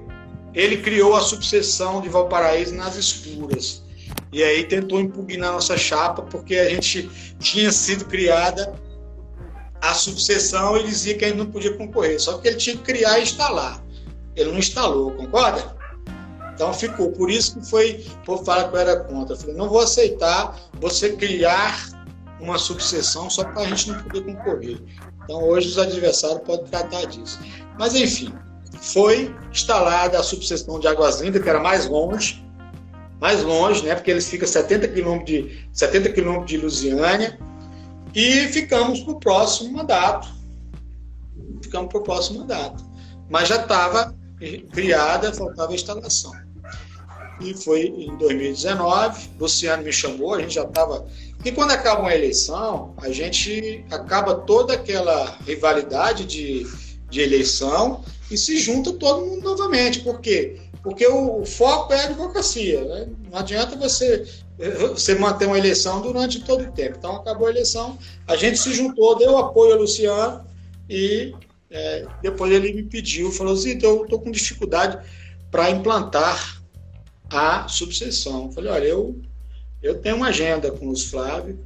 [0.54, 3.82] ele criou a subseção de Valparaíso nas escuras.
[4.32, 8.74] E aí tentou impugnar nossa chapa, porque a gente tinha sido criada
[9.80, 13.18] a subseção ele dizia que ele não podia concorrer, só que ele tinha que criar
[13.18, 13.82] e instalar.
[14.34, 15.76] Ele não instalou, concorda?
[16.54, 17.12] Então ficou.
[17.12, 19.34] Por isso que foi, o povo fala que eu era contra.
[19.34, 21.88] Eu falei, não vou aceitar você criar
[22.40, 24.78] uma subseção só para a gente não poder concorrer.
[25.24, 27.38] Então hoje os adversários podem tratar disso.
[27.78, 28.32] Mas enfim,
[28.80, 32.44] foi instalada a subseção de Águas Lindas, que era mais longe,
[33.20, 33.94] mais longe, né?
[33.94, 37.38] Porque eles ficam 70 quilômetros de 70 quilômetros de Lusiânia
[38.14, 40.28] e ficamos para o próximo mandato.
[41.62, 42.84] Ficamos para o próximo mandato.
[43.28, 44.14] Mas já estava
[44.72, 46.32] criada, faltava a instalação.
[47.40, 51.06] E foi em 2019, Luciano me chamou, a gente já estava.
[51.44, 56.66] E quando acaba uma eleição, a gente acaba toda aquela rivalidade de,
[57.08, 60.00] de eleição e se junta todo mundo novamente.
[60.00, 60.60] Por quê?
[60.82, 62.84] Porque o, o foco é a advocacia.
[62.84, 63.08] Né?
[63.30, 64.24] Não adianta você
[64.90, 66.96] você manter uma eleição durante todo o tempo.
[66.98, 70.44] Então, acabou a eleição, a gente se juntou, deu apoio ao Luciano
[70.90, 71.32] e
[71.70, 74.98] é, depois ele me pediu, falou, Zito, eu estou com dificuldade
[75.50, 76.60] para implantar
[77.30, 78.46] a subseção.
[78.46, 79.20] Eu falei, olha, eu,
[79.80, 81.58] eu tenho uma agenda com os Flávio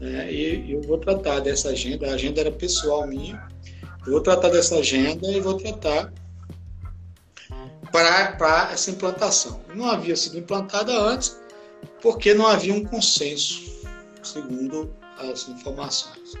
[0.00, 3.46] né, e eu vou tratar dessa agenda, a agenda era pessoal minha,
[4.06, 6.12] vou tratar dessa agenda e vou tratar
[7.90, 9.60] para essa implantação.
[9.74, 11.38] Não havia sido implantada antes,
[12.02, 13.62] porque não havia um consenso,
[14.22, 16.34] segundo as informações.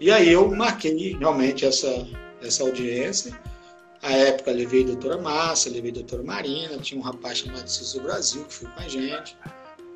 [0.00, 2.06] E aí eu marquei realmente essa,
[2.42, 3.38] essa audiência.
[4.02, 8.04] À época levei a doutora Márcia, levei a doutora Marina, tinha um rapaz chamado Cícero
[8.04, 9.36] Brasil que foi com a gente.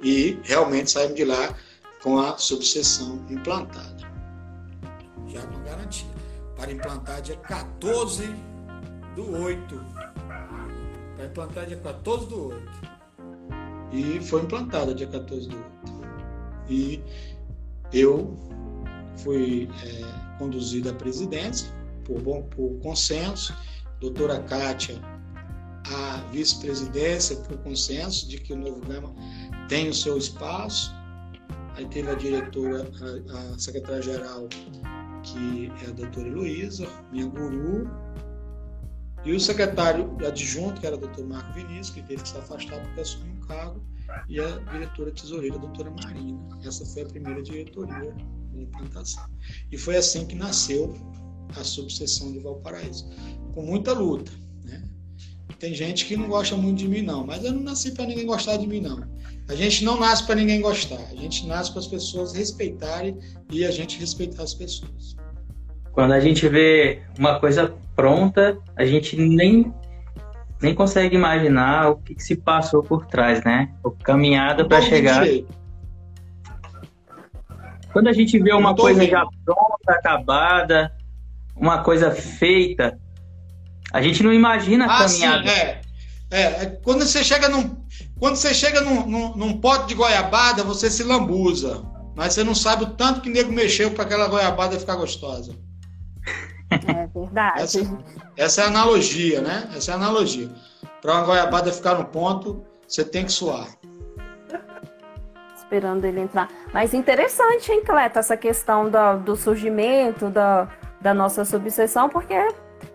[0.03, 1.57] E realmente saímos de lá
[2.03, 3.97] com a subseção implantada.
[5.29, 6.14] Já uma garantia.
[6.57, 8.27] Para implantar dia 14
[9.15, 9.81] do 8.
[11.17, 12.95] Para implantar dia 14 do 8.
[13.93, 15.69] E foi implantada dia 14 do 8.
[16.69, 17.03] E
[17.93, 18.37] eu
[19.19, 21.69] fui é, conduzido à presidência
[22.05, 23.57] por, bom, por consenso,
[24.01, 25.01] doutora Kátia
[25.93, 29.15] a vice-presidência por consenso de que o Novo Gama
[29.69, 30.95] tem o seu espaço.
[31.77, 32.89] Aí teve a diretora,
[33.31, 34.49] a, a secretária-geral,
[35.25, 37.91] que é a doutora Heloísa, minha guru,
[39.25, 42.79] e o secretário adjunto, que era o doutor Marco Vinícius, que teve que se afastar
[42.81, 43.83] porque assumiu um cargo,
[44.29, 46.39] e a diretora tesoureira, a doutora Marina.
[46.63, 48.15] Essa foi a primeira diretoria
[48.53, 49.25] de implantação.
[49.73, 50.95] E foi assim que nasceu
[51.57, 53.09] a subseção de Valparaíso,
[53.55, 54.31] com muita luta.
[54.63, 54.87] Né?
[55.59, 58.27] Tem gente que não gosta muito de mim, não, mas eu não nasci para ninguém
[58.27, 59.09] gostar de mim, não.
[59.49, 63.19] A gente não nasce para ninguém gostar, a gente nasce para as pessoas respeitarem
[63.51, 65.17] e a gente respeitar as pessoas.
[65.93, 69.73] Quando a gente vê uma coisa pronta, a gente nem
[70.63, 73.71] nem consegue imaginar o que, que se passou por trás, né?
[73.85, 75.27] A caminhada para chegar.
[77.93, 79.11] Quando a gente vê uma coisa vendo.
[79.11, 80.93] já pronta, acabada,
[81.55, 82.99] uma coisa feita,
[83.93, 85.49] a gente não imagina a ah, caminhada.
[85.49, 85.81] Sim, é.
[86.31, 86.67] É, é.
[86.83, 87.84] quando você chega num,
[88.19, 92.55] quando você chega num, num, num, pote de goiabada, você se lambuza, mas você não
[92.55, 95.55] sabe o tanto que o nego mexeu para aquela goiabada ficar gostosa.
[96.71, 97.61] É verdade.
[97.61, 97.99] Essa,
[98.37, 99.69] essa, é a analogia, né?
[99.77, 100.51] Essa é a analogia.
[101.01, 103.69] Para uma goiabada ficar no ponto, você tem que suar.
[105.57, 106.49] Esperando ele entrar.
[106.73, 110.69] Mas interessante, hein, Cleto, essa questão do, do surgimento da,
[111.01, 112.35] da nossa subseção, porque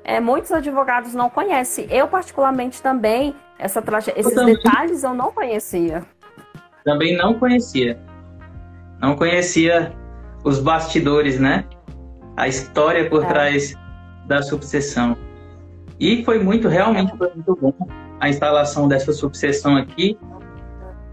[0.03, 1.87] é, muitos advogados não conhecem.
[1.89, 4.11] Eu, particularmente, também, essa traje...
[4.15, 6.03] esses eu detalhes eu não conhecia.
[6.85, 7.99] Também não conhecia.
[9.01, 9.93] Não conhecia
[10.43, 11.65] os bastidores, né?
[12.37, 13.27] A história por é.
[13.27, 13.75] trás
[14.25, 15.17] da subseção.
[15.99, 17.73] E foi muito, realmente foi muito bom
[18.21, 20.17] a instalação dessa subseção aqui,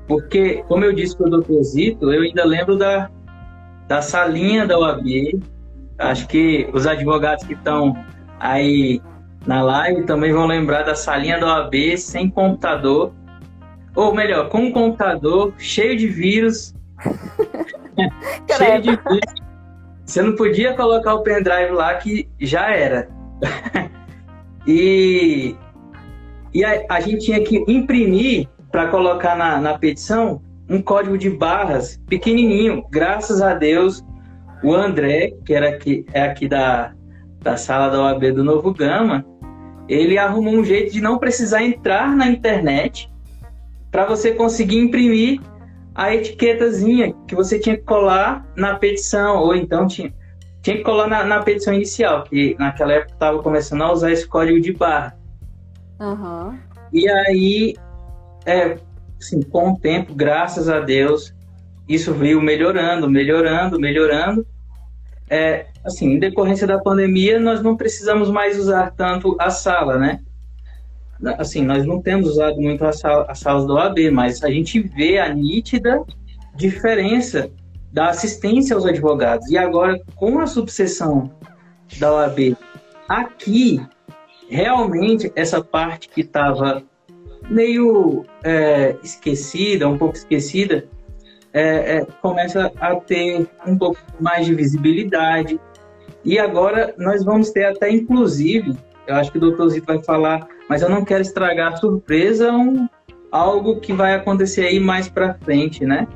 [0.07, 3.11] porque, como eu disse para o doutor Zito, eu ainda lembro da,
[3.89, 5.05] da salinha da OAB.
[5.99, 7.97] Acho que os advogados que estão
[8.39, 9.01] aí
[9.47, 13.13] na live também vão lembrar da salinha da OAB sem computador.
[13.95, 16.75] Ou melhor, com um computador cheio de vírus.
[18.57, 19.47] cheio de vírus.
[20.05, 23.09] Você não podia colocar o pendrive lá que já era.
[24.67, 25.57] e
[26.53, 31.29] e a, a, gente tinha que imprimir para colocar na, na petição um código de
[31.29, 32.83] barras pequenininho.
[32.91, 34.03] Graças a Deus,
[34.65, 36.93] o André, que era aqui, é aqui da,
[37.43, 39.25] da sala da OAB do Novo Gama,
[39.89, 43.11] ele arrumou um jeito de não precisar entrar na internet
[43.91, 45.41] para você conseguir imprimir
[45.95, 50.13] a etiquetazinha que você tinha que colar na petição, ou então tinha,
[50.61, 54.27] tinha que colar na, na petição inicial, que naquela época estava começando a usar esse
[54.27, 55.17] código de barra.
[55.99, 56.59] Uhum.
[56.93, 57.75] E aí,
[58.45, 58.77] é,
[59.19, 61.35] assim, com o tempo, graças a Deus,
[61.89, 64.47] isso veio melhorando, melhorando, melhorando
[65.29, 70.21] é, assim, em decorrência da pandemia, nós não precisamos mais usar tanto a sala, né?
[71.39, 74.81] Assim, nós não temos usado muito a sala, as salas do OAB, mas a gente
[74.81, 76.05] vê a nítida
[76.55, 77.51] diferença
[77.93, 79.51] da assistência aos advogados.
[79.51, 81.31] E agora, com a subseção
[81.99, 82.57] da OAB
[83.09, 83.81] aqui,
[84.49, 86.83] realmente, essa parte que estava
[87.49, 90.87] meio é, esquecida, um pouco esquecida,
[91.57, 95.59] é, é, começa a ter um pouco mais de visibilidade.
[96.23, 100.47] E agora nós vamos ter até, inclusive, eu acho que o doutor Zito vai falar,
[100.69, 102.87] mas eu não quero estragar a surpresa, um,
[103.33, 106.07] algo que vai acontecer aí mais para frente, né?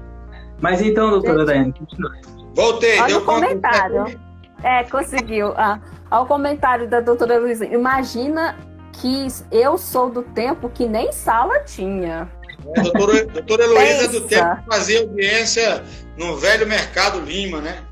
[0.61, 2.21] Mas então, doutora Daiane, continue.
[2.55, 4.21] Voltei, Olha deu o comentário.
[4.63, 5.55] É, conseguiu.
[5.57, 8.59] Ah, ao comentário da doutora Luísa, imagina
[8.93, 12.29] que eu sou do tempo que nem sala tinha.
[12.77, 15.85] É, doutora, doutora Heloísa do tempo que fazia audiência
[16.17, 17.85] no velho Mercado Lima, né?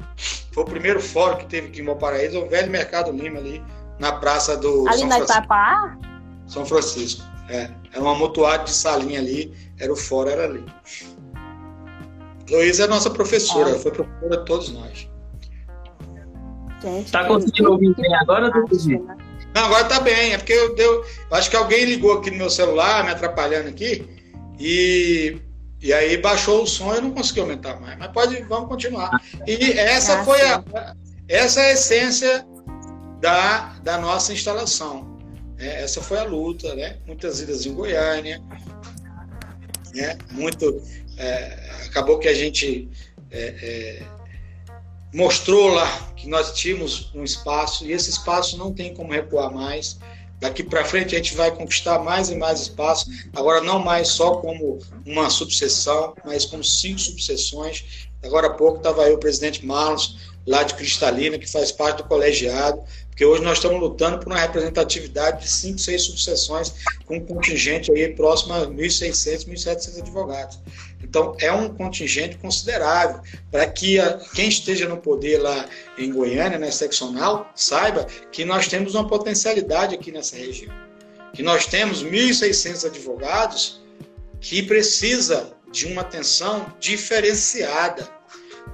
[0.53, 3.63] Foi o primeiro fórum que teve aqui em Valparaíso, o velho Mercado Lima ali,
[3.99, 5.39] na praça do ali São na Francisco.
[5.39, 5.99] Itapá?
[6.47, 7.71] São Francisco, é.
[7.93, 10.65] Era uma amontoado de salinha ali, era o fórum, era ali.
[12.49, 13.79] Heloísa é nossa professora, é.
[13.79, 15.09] foi professora de todos nós.
[16.83, 18.79] Gente, tá conseguindo ouvir bem agora, doutor
[19.55, 22.37] Não, agora tá bem, é porque eu, deu, eu acho que alguém ligou aqui no
[22.37, 24.09] meu celular, me atrapalhando aqui,
[24.59, 25.41] e,
[25.81, 27.99] e aí baixou o som e não consegui aumentar mais.
[27.99, 29.11] Mas pode, vamos continuar.
[29.47, 30.65] E essa foi a,
[31.29, 32.47] essa é a essência
[33.21, 35.19] da, da nossa instalação.
[35.59, 36.99] É, essa foi a luta, né?
[37.07, 38.41] Muitas idas em Goiânia.
[39.95, 40.17] né?
[40.31, 40.83] Muito
[41.19, 42.89] é, acabou que a gente
[43.31, 44.03] é, é,
[45.13, 49.99] mostrou lá que nós tínhamos um espaço e esse espaço não tem como recuar mais.
[50.41, 54.37] Daqui para frente a gente vai conquistar mais e mais espaço, agora não mais só
[54.37, 58.09] como uma subseção, mas como cinco subseções.
[58.23, 62.05] Agora há pouco estava aí o presidente Marlos, lá de Cristalina, que faz parte do
[62.05, 66.73] colegiado, porque hoje nós estamos lutando por uma representatividade de cinco, seis subseções,
[67.05, 70.59] com um contingente aí próximo a 1.600, 1.700 advogados.
[71.03, 76.59] Então, é um contingente considerável para que a, quem esteja no poder lá em Goiânia,
[76.59, 80.75] na seccional, saiba que nós temos uma potencialidade aqui nessa região.
[81.33, 83.81] Que nós temos 1.600 advogados
[84.41, 88.19] que precisa de uma atenção diferenciada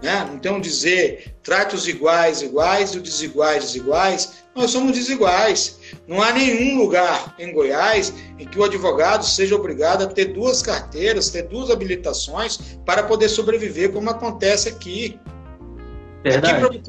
[0.03, 0.23] né?
[0.51, 4.33] Um dizer, trate os iguais iguais e os desiguais desiguais.
[4.55, 5.79] Nós somos desiguais.
[6.07, 10.61] Não há nenhum lugar em Goiás em que o advogado seja obrigado a ter duas
[10.61, 15.19] carteiras, ter duas habilitações para poder sobreviver, como acontece aqui.
[16.23, 16.83] Verdade.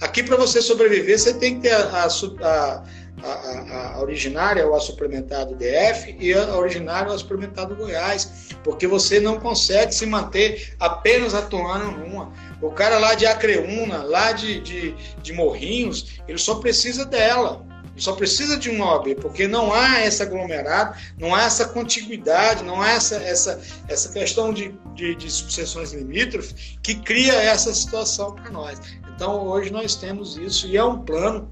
[0.00, 2.06] Aqui para você, sobreviver, você tem que ter a,
[2.42, 2.84] a,
[3.22, 7.76] a, a, originária ou a suplementar do DF e a originária ou a suplementar do
[7.76, 12.32] Goiás, porque você não consegue se manter apenas atuando numa.
[12.60, 17.64] O cara lá de Acreúna, lá de, de, de Morrinhos, ele só precisa dela.
[17.96, 22.80] Só precisa de uma OAB, porque não há essa aglomerado, não há essa contiguidade, não
[22.80, 28.50] há essa, essa, essa questão de, de, de sucessões limítrofes que cria essa situação para
[28.50, 28.80] nós.
[29.14, 31.50] Então, hoje nós temos isso e é um plano,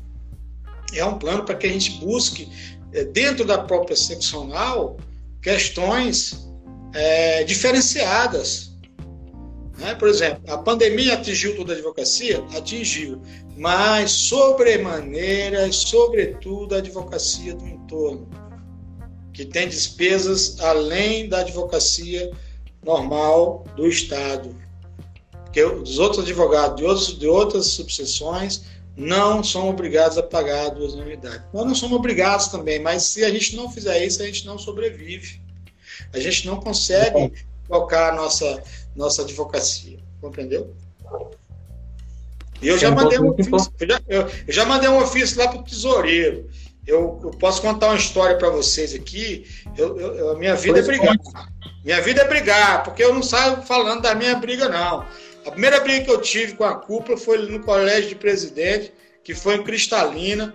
[0.94, 2.50] é um plano para que a gente busque,
[2.92, 4.96] eh, dentro da própria seccional,
[5.42, 6.48] questões
[6.94, 8.69] é, diferenciadas
[9.80, 9.94] né?
[9.94, 12.44] Por exemplo, a pandemia atingiu toda a advocacia?
[12.56, 13.20] Atingiu,
[13.56, 18.28] mas sobremaneira, sobretudo, a advocacia do entorno,
[19.32, 22.30] que tem despesas além da advocacia
[22.84, 24.54] normal do Estado.
[25.44, 28.62] Porque os outros advogados de, outros, de outras subseções
[28.96, 31.42] não são obrigados a pagar duas unidades.
[31.52, 34.58] Nós não somos obrigados também, mas se a gente não fizer isso, a gente não
[34.58, 35.40] sobrevive.
[36.12, 37.32] A gente não consegue
[37.68, 38.62] tocar a nossa,
[38.94, 39.98] nossa advocacia.
[40.20, 40.74] Compreendeu?
[42.62, 45.48] E eu já mandei um ofício, eu já, eu, eu já mandei um ofício lá
[45.48, 46.48] para o tesoureiro.
[46.87, 49.46] Eu, eu, posso contar uma história para vocês aqui.
[49.76, 51.16] Eu, minha vida é brigar.
[51.85, 55.07] Minha vida é brigar, porque eu não saio falando da minha briga, não.
[55.46, 58.92] A primeira briga que eu tive com a cúpula foi no colégio de presidente,
[59.24, 60.55] que foi em Cristalina.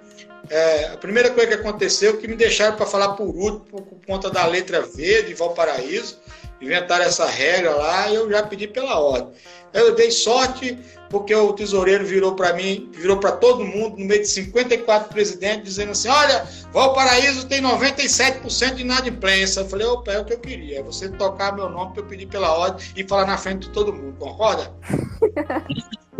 [0.49, 3.81] É, a primeira coisa que aconteceu é que me deixaram para falar por último, por,
[3.81, 6.19] por conta da letra V de Valparaíso
[6.61, 9.33] inventaram essa regra lá e eu já pedi pela ordem.
[9.73, 10.77] Eu dei sorte
[11.09, 15.65] porque o tesoureiro virou para mim, virou para todo mundo, no meio de 54 presidentes,
[15.65, 19.61] dizendo assim: olha, Valparaíso tem 97% de inadimplência.
[19.61, 22.05] Eu falei: opa, é o que eu queria, é você tocar meu nome para eu
[22.05, 24.71] pedir pela ordem e falar na frente de todo mundo, concorda?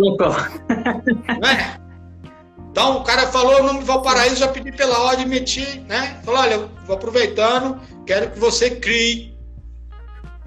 [1.46, 1.86] é?
[2.72, 6.20] Então o cara falou o nome de Valparaíso, já pedi pela ordem, meti, né?
[6.24, 9.35] Falou: olha, vou aproveitando, quero que você crie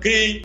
[0.01, 0.45] crie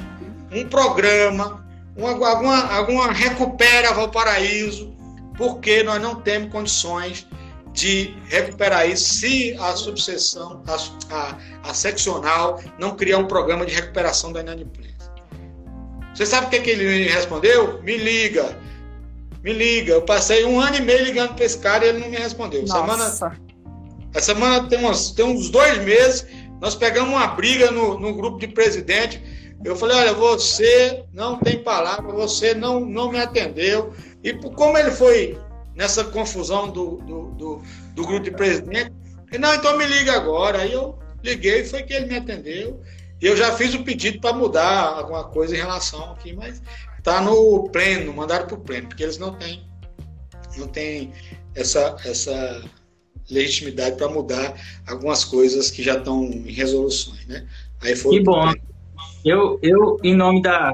[0.51, 4.93] um programa, uma, alguma, alguma recupera Valparaíso,
[5.37, 7.27] porque nós não temos condições
[7.71, 13.73] de recuperar isso se a subseção, a, a, a seccional, não criar um programa de
[13.73, 14.93] recuperação da inadimplência.
[16.13, 17.81] Você sabe o que, que ele me respondeu?
[17.81, 18.55] Me liga.
[19.43, 19.93] Me liga.
[19.93, 22.61] Eu passei um ano e meio ligando para esse cara e ele não me respondeu.
[22.61, 23.11] Nossa.
[23.11, 23.41] Semana,
[24.15, 26.27] a semana tem, uns, tem uns dois meses,
[26.61, 29.21] nós pegamos uma briga no, no grupo de presidente
[29.63, 33.93] eu falei, olha, você não tem palavra, você não, não me atendeu.
[34.23, 35.37] E como ele foi
[35.75, 37.61] nessa confusão do, do, do,
[37.95, 38.91] do grupo de presidente,
[39.31, 40.59] ele, não, então me liga agora.
[40.59, 42.81] Aí eu liguei, foi que ele me atendeu.
[43.21, 46.61] E eu já fiz o pedido para mudar alguma coisa em relação aqui, mas
[46.97, 49.65] está no pleno, mandaram para o pleno, porque eles não têm,
[50.57, 51.13] não têm
[51.55, 52.63] essa, essa
[53.29, 54.53] legitimidade para mudar
[54.85, 57.47] algumas coisas que já estão em resoluções, né?
[57.81, 58.41] Aí foi que bom.
[58.41, 58.72] Pleno.
[59.25, 60.73] Eu, eu, em nome da,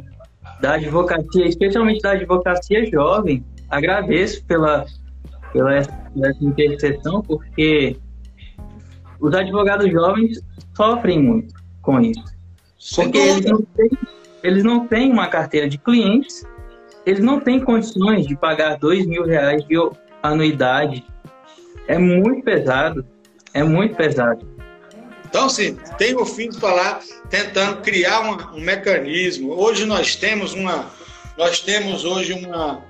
[0.59, 4.85] da advocacia, especialmente da advocacia jovem, agradeço pela,
[5.53, 5.93] pela essa
[6.41, 7.95] interseção, porque
[9.19, 10.39] os advogados jovens
[10.75, 12.23] sofrem muito com isso.
[12.95, 13.89] Porque eles não, têm,
[14.43, 16.45] eles não têm uma carteira de clientes,
[17.05, 19.75] eles não têm condições de pagar dois mil reais de
[20.23, 21.05] anuidade.
[21.87, 23.05] É muito pesado,
[23.53, 24.45] é muito pesado.
[25.29, 28.21] Então, assim, tem o fim de falar tentando criar
[28.51, 29.53] um mecanismo.
[29.53, 30.91] Hoje nós temos uma,
[31.37, 32.83] nós temos hoje uma,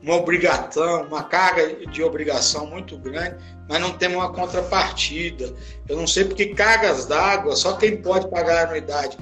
[0.00, 3.36] uma obrigação, uma carga de obrigação muito grande,
[3.68, 5.52] mas não temos uma contrapartida.
[5.88, 9.18] Eu não sei porque cargas d'água, só quem pode pagar a anuidade.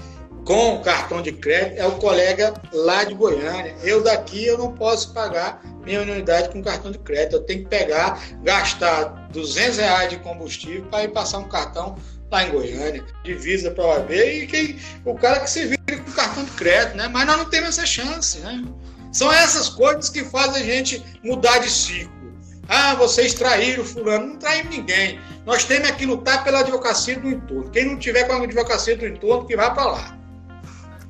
[0.49, 3.77] Com cartão de crédito é o colega lá de Goiânia.
[3.83, 7.37] Eu daqui eu não posso pagar minha unidade com cartão de crédito.
[7.37, 11.99] Eu tenho que pegar, gastar 200 reais de combustível para ir passar um cartão
[12.33, 16.13] lá em Goiânia, divisa para o AB e quem, o cara que se vira com
[16.13, 17.09] cartão de crédito, né?
[17.09, 18.65] Mas nós não temos essa chance, né?
[19.13, 22.11] São essas coisas que fazem a gente mudar de ciclo.
[22.67, 24.29] Ah, vocês traíram fulano.
[24.29, 25.21] Não traímos ninguém.
[25.45, 27.71] Nós temos que lutar pela advocacia do entorno.
[27.71, 30.19] Quem não tiver com a advocacia do entorno, que vá para lá.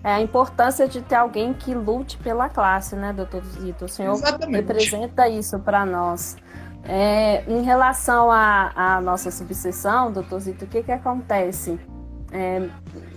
[0.09, 3.85] É a importância de ter alguém que lute pela classe, né, doutor Zito?
[3.85, 4.57] O senhor Exatamente.
[4.57, 6.35] representa isso para nós.
[6.85, 11.79] É, em relação à nossa subseção, doutor Zito, o que, que acontece?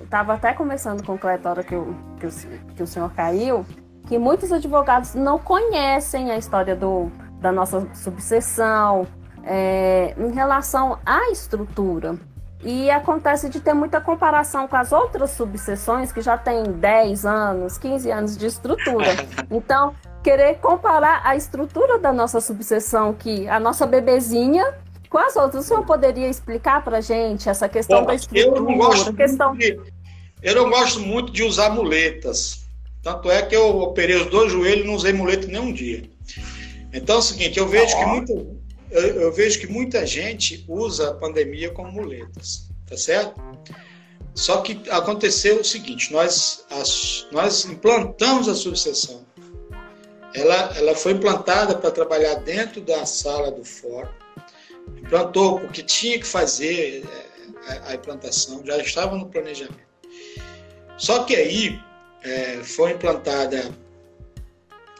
[0.04, 1.76] Estava é, até conversando com o Cletório que,
[2.20, 3.66] que, o, que o senhor caiu,
[4.08, 9.08] que muitos advogados não conhecem a história do, da nossa subseção
[9.46, 12.18] é, em relação à estrutura.
[12.64, 17.78] E acontece de ter muita comparação com as outras subseções que já têm 10 anos,
[17.78, 19.08] 15 anos de estrutura.
[19.50, 19.94] Então,
[20.24, 24.74] querer comparar a estrutura da nossa subseção, que a nossa bebezinha,
[25.10, 28.58] com as outras, o senhor poderia explicar para a gente essa questão Bom, da estrutura?
[28.58, 29.56] Eu não, gosto questão...
[29.56, 29.80] de,
[30.42, 32.66] eu não gosto muito de usar muletas.
[33.04, 36.04] Tanto é que eu operei os dois joelhos e não usei muleta nenhum dia.
[36.94, 38.34] Então é o seguinte, eu vejo que muita,
[38.92, 43.42] eu, eu vejo que muita gente usa a pandemia como muletas, tá certo?
[44.34, 49.26] Só que aconteceu o seguinte, nós, as, nós implantamos a subseção.
[50.34, 54.10] Ela, ela foi implantada para trabalhar dentro da sala do fórum.
[54.98, 57.04] Implantou porque tinha que fazer
[57.68, 59.92] é, a, a implantação, já estava no planejamento.
[60.98, 61.80] Só que aí
[62.24, 63.70] é, foi implantada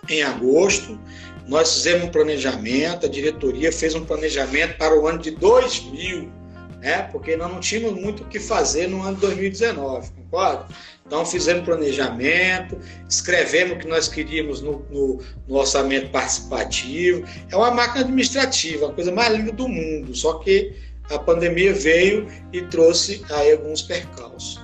[0.10, 1.00] em agosto,
[1.48, 6.32] nós fizemos um planejamento, a diretoria fez um planejamento para o ano de 2000,
[6.80, 7.04] né?
[7.12, 10.68] porque nós não tínhamos muito o que fazer no ano de 2019, concorda?
[11.06, 12.80] Então fizemos planejamento,
[13.10, 17.26] escrevemos o que nós queríamos no, no, no, orçamento participativo.
[17.50, 20.74] É uma máquina administrativa, a coisa mais linda do mundo, só que
[21.10, 24.62] a pandemia veio e trouxe aí alguns percalços.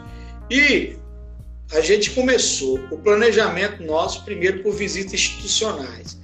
[0.49, 0.95] E
[1.73, 6.17] a gente começou o planejamento nosso primeiro por visitas institucionais.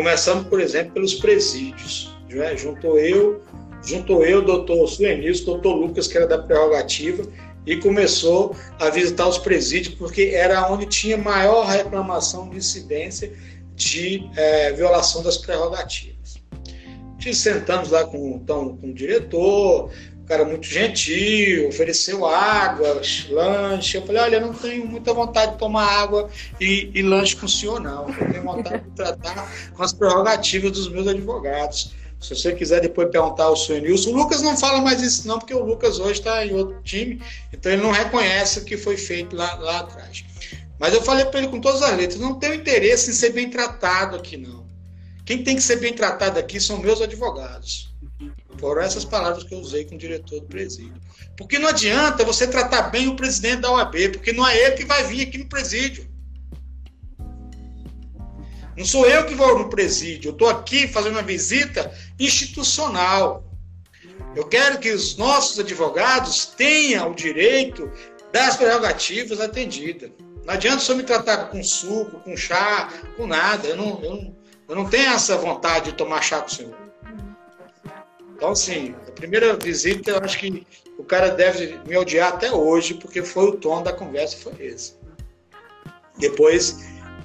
[0.00, 2.10] Começando, por exemplo, pelos presídios.
[2.30, 2.56] Né?
[2.56, 3.42] Juntou eu,
[3.84, 7.22] juntou eu, doutor Suenis, doutor Lucas, que era da prerrogativa,
[7.66, 13.30] e começou a visitar os presídios, porque era onde tinha maior reclamação de incidência
[13.76, 16.40] de é, violação das prerrogativas.
[17.34, 19.90] Sentamos lá com, então, com o diretor,
[20.30, 23.96] cara muito gentil, ofereceu água, lanche.
[23.96, 27.46] Eu falei, olha, eu não tenho muita vontade de tomar água e, e lanche com
[27.46, 28.08] o senhor, não.
[28.08, 31.92] Eu tenho vontade de tratar com as prerrogativas dos meus advogados.
[32.20, 35.36] Se você quiser depois perguntar ao senhor Nilson, o Lucas não fala mais isso não,
[35.36, 37.20] porque o Lucas hoje está em outro time,
[37.52, 40.24] então ele não reconhece o que foi feito lá, lá atrás.
[40.78, 43.50] Mas eu falei para ele com todas as letras, não tenho interesse em ser bem
[43.50, 44.64] tratado aqui não.
[45.24, 47.89] Quem tem que ser bem tratado aqui são meus advogados.
[48.60, 51.00] Foram essas palavras que eu usei com o diretor do presídio.
[51.36, 54.84] Porque não adianta você tratar bem o presidente da OAB, porque não é ele que
[54.84, 56.06] vai vir aqui no presídio.
[58.76, 63.44] Não sou eu que vou no presídio, eu estou aqui fazendo uma visita institucional.
[64.36, 67.90] Eu quero que os nossos advogados tenham o direito
[68.30, 70.10] das prerrogativas atendidas.
[70.44, 73.68] Não adianta só me tratar com suco, com chá, com nada.
[73.68, 74.40] Eu não, eu
[74.70, 76.79] eu não tenho essa vontade de tomar chá com o senhor.
[78.40, 80.66] Então, assim, a primeira visita, eu acho que
[80.96, 84.94] o cara deve me odiar até hoje, porque foi o tom da conversa, foi esse.
[86.16, 86.78] Depois,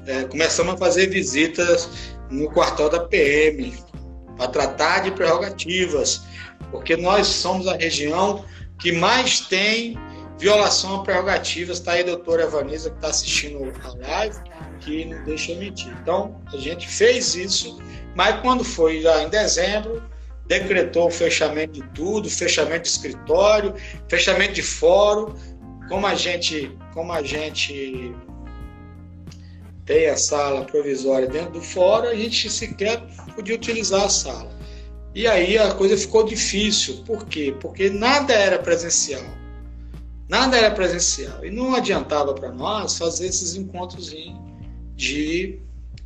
[0.06, 1.88] é, começamos a fazer visitas
[2.30, 3.74] no quartel da PM,
[4.36, 6.22] para tratar de prerrogativas,
[6.70, 8.44] porque nós somos a região
[8.78, 9.98] que mais tem
[10.38, 11.78] violação a prerrogativas.
[11.78, 14.36] Está aí a doutora Evanisa, que está assistindo a live,
[14.82, 15.96] que não deixa mentir.
[16.02, 17.82] Então, a gente fez isso,
[18.14, 20.04] mas quando foi já em dezembro,
[20.48, 23.74] decretou o fechamento de tudo, fechamento de escritório,
[24.08, 25.34] fechamento de fórum.
[25.90, 28.14] Como a gente, como a gente
[29.86, 33.02] tem a sala provisória dentro do fórum, a gente sequer
[33.36, 34.56] podia utilizar a sala.
[35.14, 37.04] E aí a coisa ficou difícil.
[37.06, 37.56] Por quê?
[37.62, 39.24] Porque nada era presencial.
[40.28, 41.46] Nada era presencial.
[41.46, 44.14] E não adiantava para nós fazer esses encontros
[44.96, 45.60] de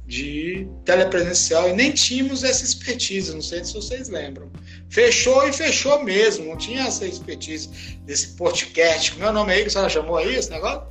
[0.10, 4.52] de telepresencial e nem tínhamos essa expertise, não sei se vocês lembram.
[4.90, 7.70] Fechou e fechou mesmo, não tinha essa expertise
[8.06, 9.16] desse podcast.
[9.22, 10.82] É o nome aí que a senhora chamou aí, esse negócio?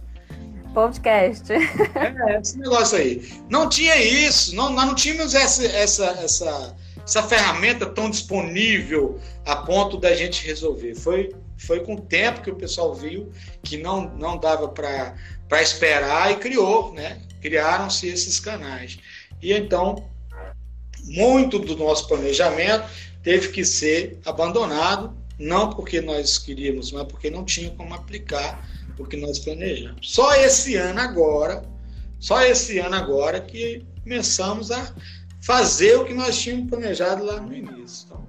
[0.72, 1.52] Podcast.
[1.52, 3.28] É, esse negócio aí.
[3.50, 9.56] Não tinha isso, não, nós não tínhamos essa, essa, essa, essa ferramenta tão disponível a
[9.56, 10.94] ponto da gente resolver.
[10.94, 13.32] Foi, Foi com o tempo que o pessoal viu
[13.64, 17.20] que não, não dava para esperar e criou, né?
[17.40, 18.98] Criaram-se esses canais.
[19.40, 20.08] E então,
[21.04, 22.88] muito do nosso planejamento
[23.22, 28.66] teve que ser abandonado, não porque nós queríamos, mas porque não tinha como aplicar
[28.98, 30.12] o que nós planejamos.
[30.12, 31.62] Só esse ano agora,
[32.18, 34.94] só esse ano agora que começamos a
[35.40, 38.06] fazer o que nós tínhamos planejado lá no início.
[38.06, 38.28] Então,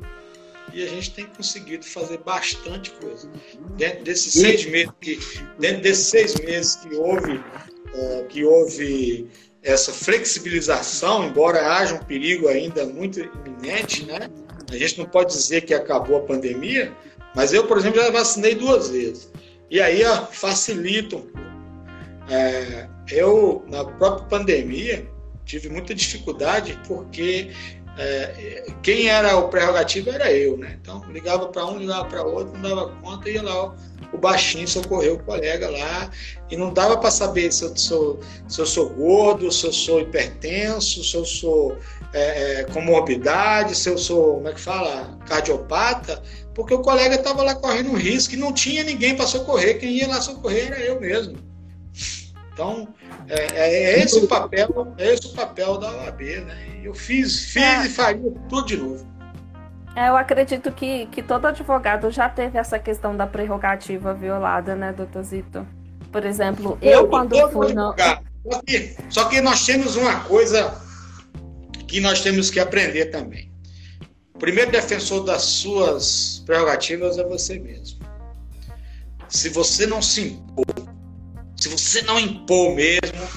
[0.74, 3.30] e a gente tem conseguido fazer bastante coisa.
[3.76, 5.20] Dentro desses seis meses que,
[5.57, 7.43] dentro desses seis meses que houve,
[7.93, 9.27] é, que houve
[9.61, 14.29] essa flexibilização, embora haja um perigo ainda muito iminente, né?
[14.71, 16.93] A gente não pode dizer que acabou a pandemia,
[17.35, 19.31] mas eu, por exemplo, já vacinei duas vezes.
[19.69, 21.39] E aí ó, facilita um pouco.
[22.29, 25.07] É, eu, na própria pandemia,
[25.45, 27.51] tive muita dificuldade porque
[27.97, 30.77] é, quem era o prerrogativo era eu, né?
[30.79, 33.75] Então, ligava para um, ligava para outro, não dava conta, ia lá
[34.12, 36.10] o baixinho socorreu o colega lá,
[36.49, 40.01] e não dava para saber se eu, sou, se eu sou gordo, se eu sou
[40.01, 41.78] hipertenso, se eu sou
[42.14, 46.22] é, é, comorbidade, se eu sou, como é que fala, cardiopata,
[46.55, 49.97] porque o colega estava lá correndo um risco e não tinha ninguém para socorrer, quem
[49.97, 51.38] ia lá socorrer era eu mesmo.
[52.51, 52.89] Então,
[53.30, 56.82] é, é, é esse o papel, é esse o papel da OAB, né?
[56.84, 57.86] Eu fiz, fiz é.
[57.86, 59.07] e faria tudo de novo.
[59.95, 64.93] É, eu acredito que, que todo advogado já teve essa questão da prerrogativa violada, né,
[64.93, 65.67] doutor Zito?
[66.11, 67.73] Por exemplo, eu, eu quando fui.
[67.73, 67.93] No...
[68.49, 70.73] Só, que, só que nós temos uma coisa
[71.87, 73.51] que nós temos que aprender também.
[74.33, 77.99] O primeiro defensor das suas prerrogativas é você mesmo.
[79.27, 80.65] Se você não se impor
[81.59, 83.27] se você não impor mesmo,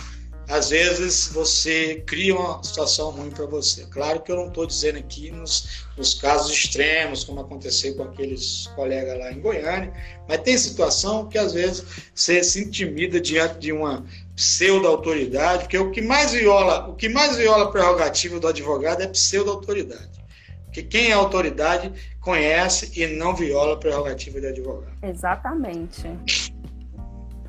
[0.52, 3.86] às vezes você cria uma situação ruim para você.
[3.86, 8.66] Claro que eu não estou dizendo aqui nos, nos, casos extremos, como aconteceu com aqueles
[8.76, 9.90] colegas lá em Goiânia,
[10.28, 11.82] mas tem situação que às vezes
[12.14, 14.04] você se intimida diante de uma
[14.36, 19.06] pseudo-autoridade, porque o que mais viola, o que mais viola a prerrogativa do advogado é
[19.06, 20.22] pseudo-autoridade.
[20.66, 21.90] Porque quem é autoridade
[22.20, 24.92] conhece e não viola a prerrogativa de advogado.
[25.02, 26.10] Exatamente.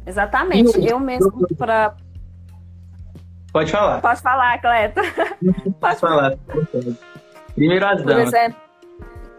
[0.06, 0.86] Exatamente.
[0.86, 1.96] Eu mesmo para.
[3.54, 4.02] Pode falar.
[4.02, 5.02] Pode falar, Cleta.
[5.80, 6.34] Pode falar.
[7.54, 8.32] Primeiro as damas.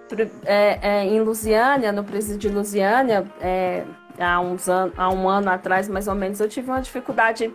[0.09, 3.83] Por exemplo, é, é, em Lusiânia, no presídio de Lusiânia, é,
[4.19, 7.53] há, uns an há um ano atrás, mais ou menos, eu tive uma dificuldade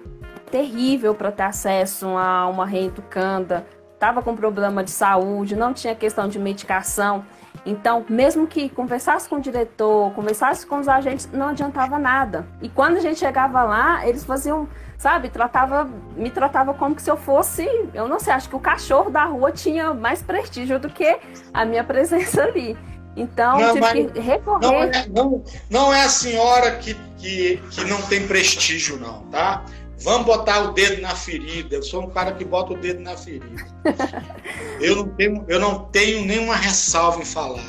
[0.52, 3.66] terrível para ter acesso a uma reeducanda.
[3.94, 7.24] Estava com problema de saúde, não tinha questão de medicação.
[7.66, 12.48] Então, mesmo que conversasse com o diretor, conversasse com os agentes, não adiantava nada.
[12.62, 14.68] E quando a gente chegava lá, eles faziam,
[15.00, 19.10] sabe, tratava, me tratava como se eu fosse, eu não sei, acho que o cachorro
[19.10, 21.18] da rua tinha mais prestígio do que
[21.54, 22.78] a minha presença ali.
[23.16, 24.62] Então, não, tive que recorrer.
[24.62, 29.66] Não é, não, não é a senhora que, que, que não tem prestígio, não, tá?
[30.02, 31.76] Vamos botar o dedo na ferida.
[31.76, 33.66] Eu sou um cara que bota o dedo na ferida.
[34.80, 37.66] eu, não tenho, eu não tenho nenhuma ressalva em falar.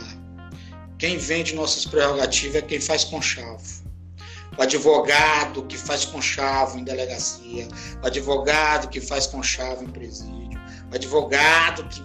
[0.98, 3.89] Quem vende nossas prerrogativas é quem faz conchavo.
[4.60, 7.66] O advogado que faz conchavo em delegacia,
[8.02, 10.60] o advogado que faz conchavo em presídio,
[10.92, 12.02] o advogado que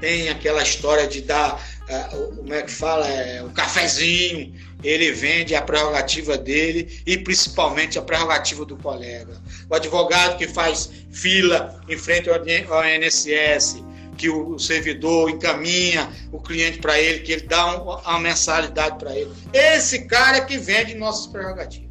[0.00, 4.52] tem aquela história de dar, uh, como é que fala, é, o cafezinho
[4.82, 9.40] ele vende a prerrogativa dele e principalmente a prerrogativa do colega.
[9.70, 13.76] O advogado que faz fila em frente ao INSS,
[14.14, 19.32] que o servidor encaminha o cliente para ele, que ele dá uma mensalidade para ele.
[19.52, 21.90] Esse cara é que vende nossas prerrogativas.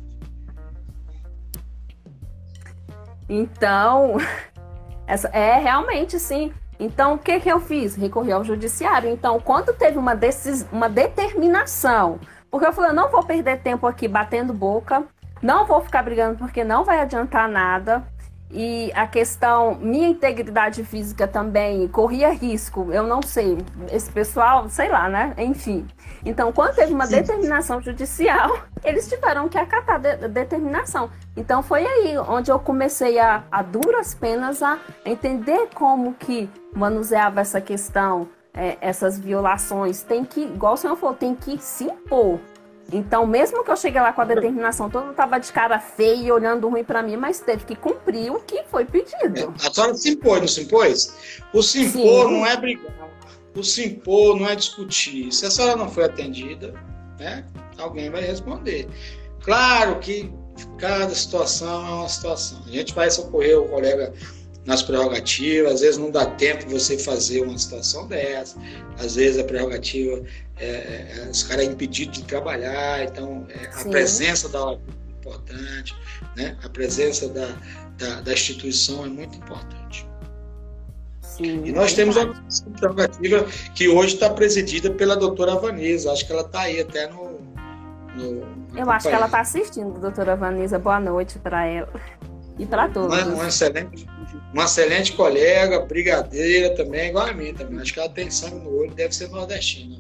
[3.30, 4.18] Então,
[5.08, 6.52] essa, é realmente sim.
[6.80, 7.96] Então, o que, que eu fiz?
[7.96, 9.10] Recorri ao judiciário.
[9.10, 12.20] Então, quando teve uma, decis, uma determinação
[12.54, 15.04] porque eu falei, eu não vou perder tempo aqui batendo boca,
[15.42, 18.04] não vou ficar brigando porque não vai adiantar nada.
[18.56, 23.58] E a questão, minha integridade física também corria risco, eu não sei.
[23.92, 25.34] Esse pessoal, sei lá, né?
[25.40, 25.88] Enfim.
[26.24, 27.16] Então, quando teve uma Sim.
[27.16, 31.10] determinação judicial, eles tiveram que acatar a de determinação.
[31.36, 37.42] Então, foi aí onde eu comecei a, a duras penas a entender como que manuseava
[37.42, 42.40] essa questão é, essas violações, tem que, igual o senhor falou, tem que se impor.
[42.92, 46.28] Então, mesmo que eu cheguei lá com a determinação, todo mundo estava de cara feia
[46.28, 49.56] e olhando ruim para mim, mas teve que cumprir o que foi pedido.
[49.62, 51.14] É, a senhora se impôs, não se impôs?
[51.54, 52.34] O se impor Sim.
[52.34, 53.10] não é brigar,
[53.56, 55.32] o se impor não é discutir.
[55.32, 56.74] Se a senhora não foi atendida,
[57.20, 57.46] né,
[57.78, 58.88] alguém vai responder.
[59.42, 60.32] Claro que
[60.78, 62.62] cada situação é uma situação.
[62.68, 64.14] A gente vai socorrer o colega
[64.66, 68.58] nas prerrogativas, às vezes não dá tempo de você fazer uma situação dessa,
[68.98, 70.24] às vezes a prerrogativa,
[70.64, 75.12] é, é, os caras é impedido de trabalhar, então é, a presença da OAB é
[75.20, 75.96] importante,
[76.36, 76.58] né?
[76.64, 77.48] a presença da,
[77.98, 80.08] da, da instituição é muito importante.
[81.22, 82.34] Sim, e nós temos uma
[82.78, 87.40] prerrogativa que hoje está presidida pela doutora Vanessa, acho que ela está aí até no.
[88.16, 90.78] no Eu acho que ela está assistindo, doutora Vanessa.
[90.78, 91.90] Boa noite para ela
[92.60, 93.18] e para todos.
[93.18, 94.08] Uma, uma, excelente,
[94.54, 97.80] uma excelente colega, brigadeira também, igual a mim também.
[97.80, 99.98] Acho que ela tem sangue no olho, deve ser nordestina.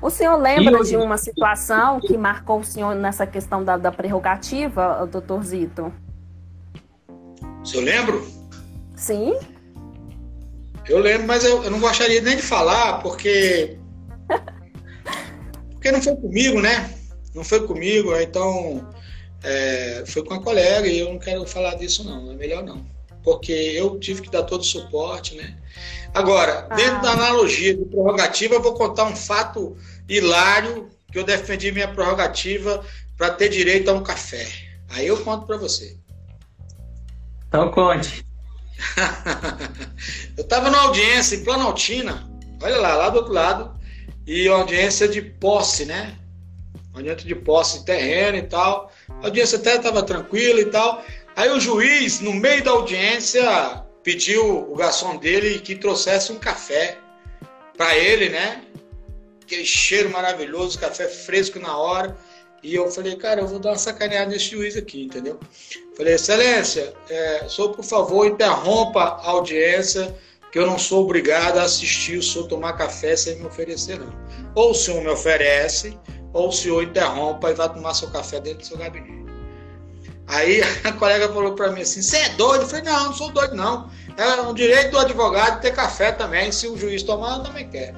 [0.00, 5.06] O senhor lembra de uma situação que marcou o senhor nessa questão da, da prerrogativa,
[5.10, 5.92] doutor Zito?
[7.64, 8.26] Se eu lembro?
[8.94, 9.36] Sim.
[10.88, 13.78] Eu lembro, mas eu, eu não gostaria nem de falar, porque.
[15.72, 16.94] porque não foi comigo, né?
[17.34, 18.88] Não foi comigo, então.
[19.42, 22.32] É, foi com a colega e eu não quero falar disso, não.
[22.32, 22.84] É melhor não.
[23.26, 25.56] Porque eu tive que dar todo o suporte, né?
[26.14, 27.00] Agora, dentro ah.
[27.00, 29.76] da analogia de prerrogativa, eu vou contar um fato
[30.08, 34.46] hilário que eu defendi minha prerrogativa para ter direito a um café.
[34.90, 35.96] Aí eu conto para você.
[37.48, 38.24] Então conte.
[40.38, 42.30] eu estava numa audiência em Planaltina,
[42.62, 43.76] olha lá, lá do outro lado,
[44.24, 46.16] e audiência de posse, né?
[46.94, 48.92] Audiência de posse de terreno e tal.
[49.20, 51.02] A audiência até estava tranquila e tal.
[51.36, 56.96] Aí o juiz, no meio da audiência, pediu o garçom dele que trouxesse um café
[57.76, 58.62] para ele, né?
[59.42, 62.16] Aquele cheiro maravilhoso, café fresco na hora.
[62.62, 65.38] E eu falei, cara, eu vou dar uma sacaneada nesse juiz aqui, entendeu?
[65.94, 70.16] Falei, excelência, é, por favor interrompa a audiência,
[70.50, 74.10] que eu não sou obrigado a assistir o senhor tomar café sem me oferecer, não.
[74.54, 75.98] Ou o senhor me oferece,
[76.32, 79.25] ou o senhor interrompa e vai tomar seu café dentro do seu gabinete.
[80.28, 82.62] Aí a colega falou para mim assim, você é doido?
[82.62, 83.90] Eu falei, não, não sou doido, não.
[84.16, 87.96] É um direito do advogado ter café também, se o juiz tomar, eu também quero.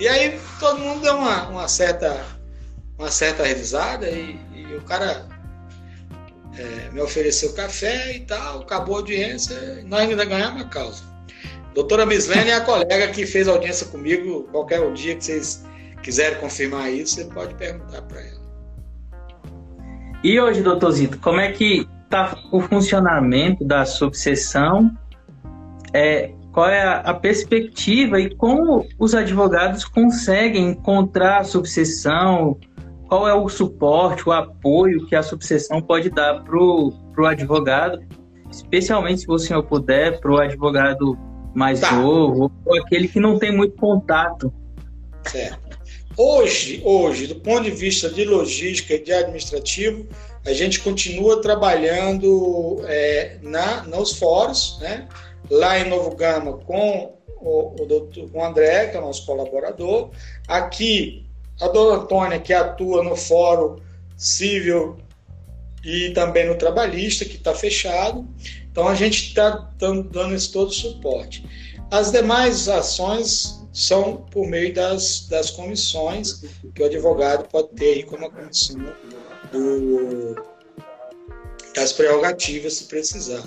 [0.00, 2.24] E aí todo mundo deu uma, uma certa
[2.98, 5.26] uma certa revisada e, e o cara
[6.56, 11.02] é, me ofereceu café e tal, acabou a audiência e nós ainda ganhamos a causa.
[11.74, 15.64] Doutora Mislene é a colega que fez audiência comigo, qualquer dia que vocês
[16.02, 18.41] quiserem confirmar isso, você pode perguntar para ela.
[20.22, 24.90] E hoje, doutorzito, como é que está o funcionamento da subseção?
[25.92, 32.56] É, qual é a, a, perspectiva e como os advogados conseguem encontrar a subseção,
[33.08, 38.00] qual é o suporte, o apoio que a subseção pode dar para o advogado,
[38.50, 41.18] especialmente se o senhor puder, para o advogado
[41.54, 41.96] mais tá.
[41.96, 44.52] novo, ou aquele que não tem muito contato.
[45.24, 45.61] Certo.
[46.24, 50.06] Hoje, hoje, do ponto de vista de logística e de administrativo,
[50.46, 55.08] a gente continua trabalhando é, na, nos fóruns, né?
[55.50, 59.26] lá em Novo Gama com o, o, doutor, com o André, que é o nosso
[59.26, 60.10] colaborador.
[60.46, 61.26] Aqui
[61.60, 63.80] a dona Antônia, que atua no Fórum
[64.16, 64.98] Civil
[65.84, 68.24] e também no Trabalhista, que está fechado.
[68.70, 71.44] Então, a gente está dando esse todo suporte.
[71.90, 76.42] As demais ações são por meio das, das comissões
[76.74, 78.76] que o advogado pode ter aí, como a comissão
[79.50, 80.36] do,
[81.74, 83.42] das prerrogativas, se precisar.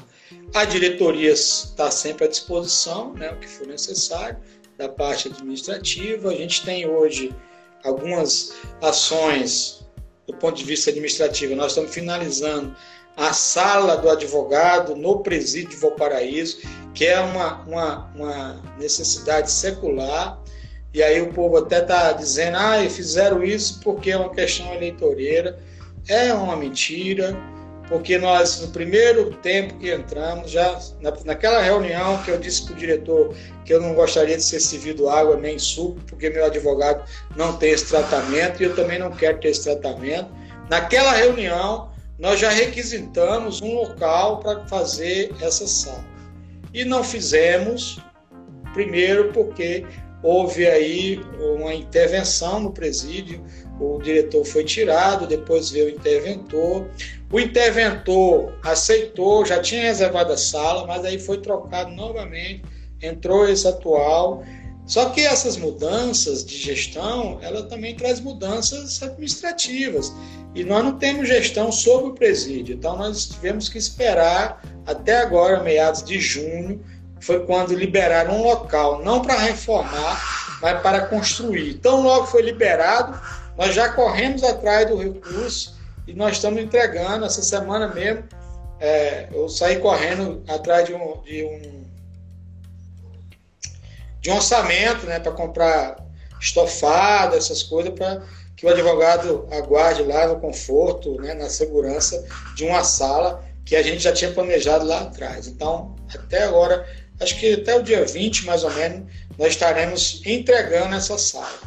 [0.53, 4.37] A diretoria está sempre à disposição, né, o que for necessário,
[4.77, 6.29] da parte administrativa.
[6.29, 7.33] A gente tem hoje
[7.83, 9.85] algumas ações
[10.27, 11.55] do ponto de vista administrativo.
[11.55, 12.75] Nós estamos finalizando
[13.15, 16.59] a sala do advogado no presídio de Valparaíso,
[16.93, 20.39] que é uma, uma, uma necessidade secular.
[20.93, 25.59] E aí o povo até está dizendo, ah, fizeram isso porque é uma questão eleitoreira.
[26.07, 27.35] É uma mentira
[27.87, 32.73] porque nós, no primeiro tempo que entramos, já na, naquela reunião que eu disse para
[32.73, 37.03] o diretor que eu não gostaria de ser servido água nem suco, porque meu advogado
[37.35, 40.29] não tem esse tratamento e eu também não quero ter esse tratamento.
[40.69, 46.05] Naquela reunião, nós já requisitamos um local para fazer essa sala.
[46.73, 47.99] E não fizemos,
[48.73, 49.85] primeiro porque
[50.23, 53.43] houve aí uma intervenção no presídio,
[53.79, 56.87] o diretor foi tirado, depois veio o interventor.
[57.31, 62.63] O interventor aceitou, já tinha reservado a sala, mas aí foi trocado novamente,
[63.01, 64.43] entrou esse atual.
[64.85, 70.13] Só que essas mudanças de gestão, ela também traz mudanças administrativas.
[70.53, 72.75] E nós não temos gestão sobre o presídio.
[72.75, 76.83] Então nós tivemos que esperar até agora, meados de junho,
[77.19, 81.71] foi quando liberaram um local, não para reformar, mas para construir.
[81.71, 83.19] Então logo foi liberado,
[83.57, 85.75] nós já corremos atrás do recurso
[86.07, 88.23] e nós estamos entregando essa semana mesmo.
[88.79, 91.84] é, eu saí correndo atrás de um, de um,
[94.25, 96.03] de orçamento né, para comprar
[96.41, 98.23] estofado, essas coisas, para
[98.57, 103.83] que o advogado aguarde lá no conforto, né, na segurança de uma sala que a
[103.83, 105.45] gente já tinha planejado lá atrás.
[105.45, 106.87] Então, até agora,
[107.19, 109.07] acho que até o dia 20, mais ou menos,
[109.37, 111.59] nós estaremos entregando essa sala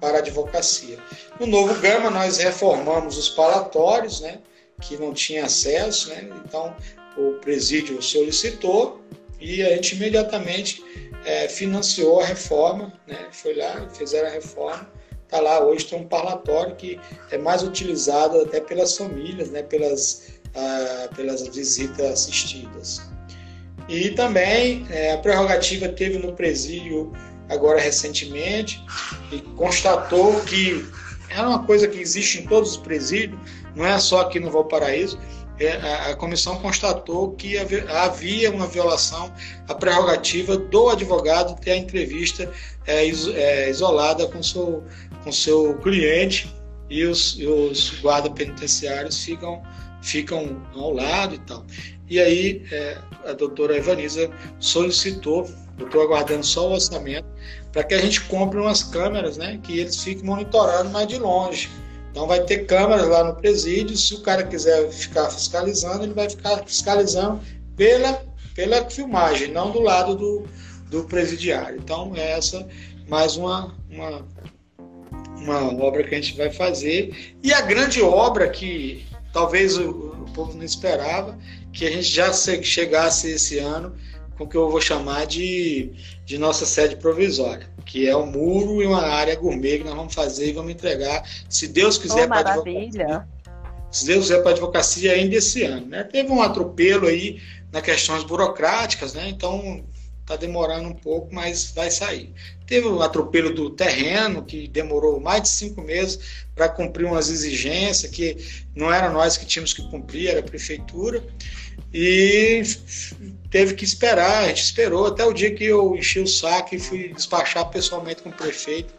[0.00, 0.98] para a advocacia.
[1.40, 4.38] No novo Gama, nós reformamos os palatórios, né,
[4.80, 6.72] que não tinha acesso, né, então
[7.16, 9.02] o presídio solicitou
[9.40, 10.84] e a gente imediatamente
[11.26, 14.88] é, financiou a reforma, né, foi lá, fizeram a reforma,
[15.24, 17.00] está lá, hoje tem um parlatório que
[17.32, 23.02] é mais utilizado até pelas famílias, né, pelas, ah, pelas visitas assistidas.
[23.88, 27.12] E também é, a prerrogativa teve no presídio
[27.48, 28.82] agora recentemente
[29.32, 30.84] e constatou que
[31.28, 33.38] era uma coisa que existe em todos os presídios,
[33.74, 35.18] não é só aqui no Valparaíso.
[35.58, 37.56] É, a comissão constatou que
[37.88, 39.32] havia uma violação
[39.66, 42.50] à prerrogativa do advogado ter a entrevista
[42.86, 44.84] é, é, isolada com seu,
[45.24, 46.54] com seu cliente
[46.90, 49.62] e os, os guardas penitenciários ficam,
[50.02, 51.64] ficam ao lado e tal.
[52.08, 52.62] E aí
[53.24, 54.30] a doutora Evaniza
[54.60, 57.26] solicitou, eu estou aguardando só o orçamento,
[57.72, 61.68] para que a gente compre umas câmeras, né, que eles fiquem monitorando mais de longe.
[62.16, 66.30] Então vai ter câmeras lá no presídio, se o cara quiser ficar fiscalizando, ele vai
[66.30, 67.42] ficar fiscalizando
[67.76, 70.48] pela, pela filmagem, não do lado do,
[70.88, 71.78] do presidiário.
[71.78, 72.66] Então é essa
[73.06, 74.26] mais uma, uma,
[75.36, 77.36] uma obra que a gente vai fazer.
[77.42, 81.38] E a grande obra que talvez o, o povo não esperava,
[81.70, 83.94] que a gente já chegasse esse ano
[84.36, 85.92] com o que eu vou chamar de,
[86.24, 90.14] de nossa sede provisória, que é um muro e uma área gourmet que nós vamos
[90.14, 93.26] fazer e vamos entregar, se Deus quiser, oh, para advocacia.
[93.90, 95.86] Se Deus quiser para a advocacia ainda esse ano.
[95.86, 96.04] Né?
[96.04, 97.40] Teve um atropelo aí
[97.72, 99.28] nas questões burocráticas, né?
[99.28, 99.84] então
[100.20, 102.34] está demorando um pouco, mas vai sair.
[102.66, 108.10] Teve o atropelo do terreno, que demorou mais de cinco meses para cumprir umas exigências
[108.10, 108.36] que
[108.74, 111.22] não era nós que tínhamos que cumprir, era a prefeitura.
[111.94, 112.62] E
[113.56, 116.78] teve que esperar, a gente esperou até o dia que eu enchi o saco e
[116.78, 118.92] fui despachar pessoalmente com o prefeito.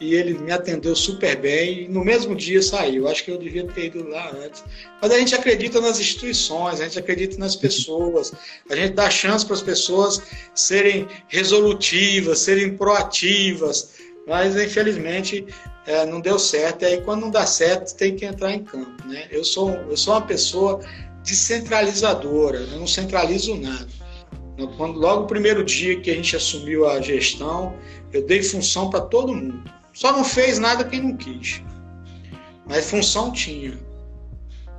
[0.00, 3.06] E ele me atendeu super bem e no mesmo dia saiu.
[3.06, 4.64] Acho que eu devia ter ido lá antes.
[5.00, 8.32] Mas a gente acredita nas instituições, a gente acredita nas pessoas,
[8.68, 10.20] a gente dá chance para as pessoas
[10.56, 13.90] serem resolutivas, serem proativas.
[14.26, 15.46] Mas infelizmente
[15.86, 16.82] é, não deu certo.
[16.82, 19.06] E aí quando não dá certo, tem que entrar em campo.
[19.06, 19.28] Né?
[19.30, 20.80] Eu, sou, eu sou uma pessoa
[21.22, 23.99] descentralizadora, eu não centralizo nada.
[24.68, 27.74] Quando, logo o primeiro dia que a gente assumiu a gestão,
[28.12, 29.62] eu dei função para todo mundo.
[29.92, 31.62] Só não fez nada quem não quis.
[32.66, 33.78] Mas função tinha.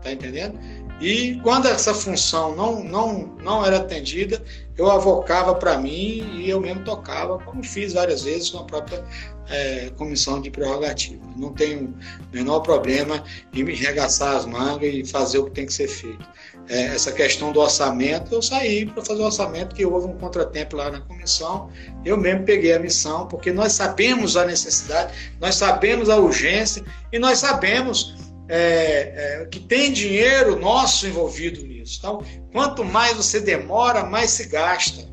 [0.01, 0.57] Tá entendendo?
[1.01, 4.41] E quando essa função não, não, não era atendida,
[4.77, 9.03] eu avocava para mim e eu mesmo tocava, como fiz várias vezes com a própria
[9.49, 11.23] é, comissão de prerrogativa.
[11.36, 11.95] Não tenho
[12.32, 13.23] menor problema
[13.53, 16.27] em me regaçar as mangas e fazer o que tem que ser feito.
[16.70, 20.78] É, essa questão do orçamento, eu saí para fazer o orçamento, que houve um contratempo
[20.78, 21.70] lá na comissão,
[22.05, 27.20] eu mesmo peguei a missão, porque nós sabemos a necessidade, nós sabemos a urgência e
[27.20, 28.16] nós sabemos
[28.47, 31.97] é, é, que tem dinheiro nosso envolvido nisso.
[31.99, 35.09] Então, quanto mais você demora, mais se gasta.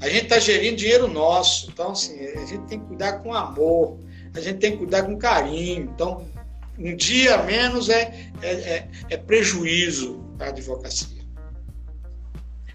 [0.00, 1.70] A gente está gerindo dinheiro nosso.
[1.70, 3.98] Então, assim, a gente tem que cuidar com amor,
[4.34, 5.90] a gente tem que cuidar com carinho.
[5.94, 6.26] Então,
[6.78, 11.22] um dia menos é, é, é, é prejuízo para a advocacia.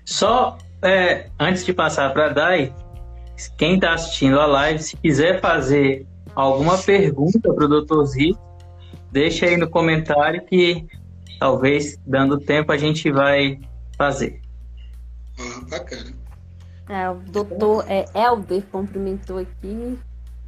[0.06, 2.76] Só é, antes de passar para a Dai,
[3.58, 6.06] quem está assistindo a live, se quiser fazer
[6.36, 8.52] alguma pergunta para o doutor Zito,
[9.12, 10.88] Deixa aí no comentário que
[11.38, 13.60] talvez, dando tempo, a gente vai
[13.98, 14.40] fazer.
[15.38, 16.14] Ah, bacana.
[16.88, 20.00] É, o doutor é, Helder cumprimentou aqui.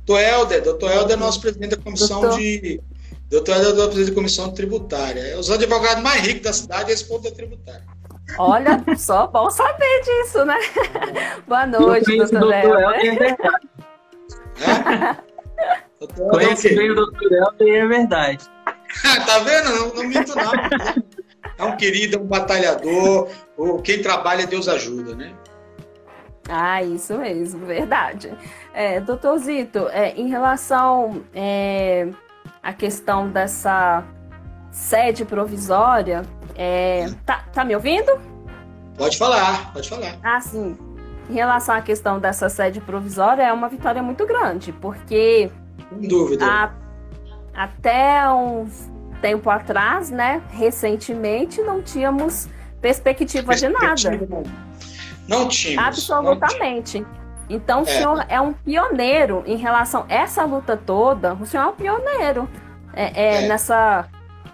[0.05, 2.39] Doutor Helder, doutor Helder é nosso presidente da comissão doutor...
[2.39, 2.81] de.
[3.29, 5.21] Doutor é presidente da comissão tributária.
[5.21, 7.83] É os advogados mais ricos da cidade é esse ponto da tributária.
[8.37, 10.57] Olha, só bom saber disso, né?
[11.47, 13.37] Boa noite, doutor, doutor Helder.
[14.61, 15.33] É?
[16.29, 18.49] Conheci bem o doutor Helder e é verdade.
[19.25, 19.69] tá vendo?
[19.69, 20.51] Não, não minto, não.
[21.57, 23.29] É um querido, é um batalhador.
[23.57, 25.33] Ou quem trabalha, Deus ajuda, né?
[26.49, 28.33] Ah, isso mesmo, verdade.
[28.73, 32.09] É, doutor Zito, é, em relação é,
[32.63, 34.03] à questão dessa
[34.71, 36.23] sede provisória,
[36.55, 38.19] é, tá, tá me ouvindo?
[38.97, 40.17] Pode falar, pode falar.
[40.23, 40.77] Ah, sim.
[41.29, 45.51] Em relação à questão dessa sede provisória, é uma vitória muito grande, porque.
[45.89, 46.45] Sem dúvida.
[46.45, 46.71] A,
[47.53, 48.67] até um
[49.21, 52.47] tempo atrás, né, recentemente, não tínhamos
[52.81, 53.87] perspectiva, de nada.
[55.27, 55.87] Não tínhamos.
[55.87, 56.99] Absolutamente.
[56.99, 57.22] Não tínhamos.
[57.53, 57.85] Então o é.
[57.85, 61.35] senhor é um pioneiro em relação a essa luta toda.
[61.35, 62.49] O senhor é um pioneiro
[62.93, 63.47] é, é, é.
[63.47, 64.05] nessa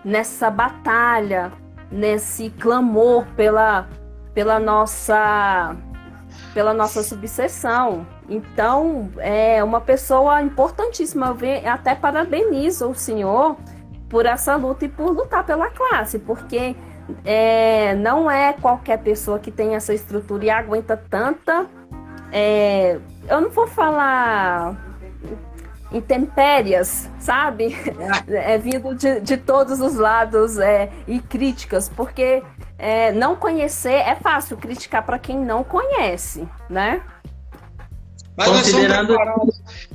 [0.04, 1.52] nessa batalha,
[1.92, 3.88] nesse clamor pela
[4.34, 5.76] pela nossa
[6.54, 8.06] pela nossa subseção.
[8.28, 11.36] Então, é uma pessoa importantíssima.
[11.42, 13.58] Eu até parabenizo o senhor
[14.10, 16.76] por essa luta e por lutar pela classe, porque
[17.24, 21.68] é, não é qualquer pessoa que tem essa estrutura e aguenta tanta.
[22.32, 24.90] É, eu não vou falar
[25.92, 27.76] intempérias, sabe?
[28.28, 32.44] É, vindo de, de todos os lados é, e críticas, porque
[32.78, 37.04] é, não conhecer é fácil criticar para quem não conhece, né?
[38.38, 39.18] Mas Considerando...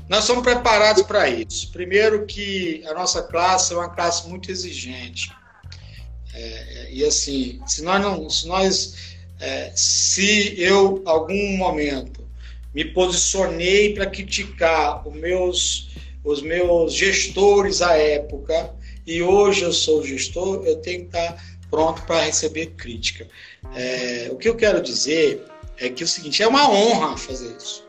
[0.09, 1.73] nós somos preparados para isso.
[1.73, 5.33] Primeiro que a nossa classe é uma classe muito exigente.
[6.35, 12.24] É, e assim, se nós não, se nós, é, se eu algum momento
[12.75, 15.91] me posicionei para criticar os meus,
[16.25, 18.75] os meus gestores à época
[19.07, 23.29] e hoje eu sou gestor, eu tenho que estar pronto para receber crítica.
[23.75, 25.45] É, o que eu quero dizer
[25.79, 27.85] é que é o seguinte, é uma honra fazer isso.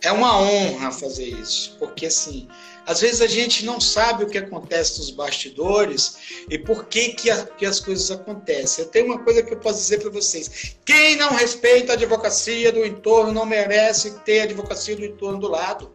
[0.00, 2.46] É uma honra fazer isso, porque assim,
[2.88, 6.16] às vezes a gente não sabe o que acontece nos bastidores
[6.48, 8.82] e por que, que, a, que as coisas acontecem.
[8.82, 12.72] Eu tenho uma coisa que eu posso dizer para vocês: quem não respeita a advocacia
[12.72, 15.92] do entorno não merece ter a advocacia do entorno do lado.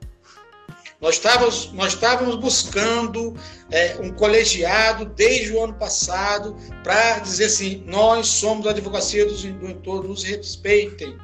[1.01, 3.35] Nós estávamos, nós estávamos buscando
[3.71, 9.33] é, um colegiado desde o ano passado para dizer assim: nós somos a advocacia do,
[9.33, 11.17] do entorno, nos respeitem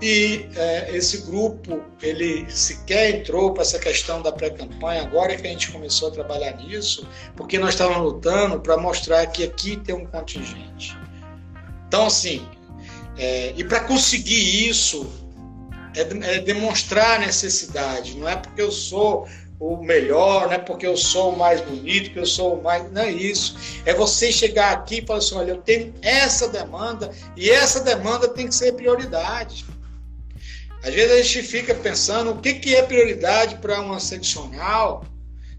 [0.00, 5.50] e é, esse grupo ele sequer entrou para essa questão da pré-campanha agora que a
[5.50, 10.06] gente começou a trabalhar nisso porque nós estávamos lutando para mostrar que aqui tem um
[10.06, 10.96] contingente
[11.86, 12.46] então assim
[13.18, 15.06] é, e para conseguir isso
[15.94, 19.28] é, é, demonstrar a necessidade não é porque eu sou
[19.60, 22.90] o melhor, não é porque eu sou o mais bonito, que eu sou o mais.
[22.90, 23.82] Não é isso.
[23.84, 28.26] É você chegar aqui e falar assim: olha, eu tenho essa demanda e essa demanda
[28.26, 29.66] tem que ser prioridade.
[30.82, 35.04] Às vezes a gente fica pensando o que, que é prioridade para uma seccional,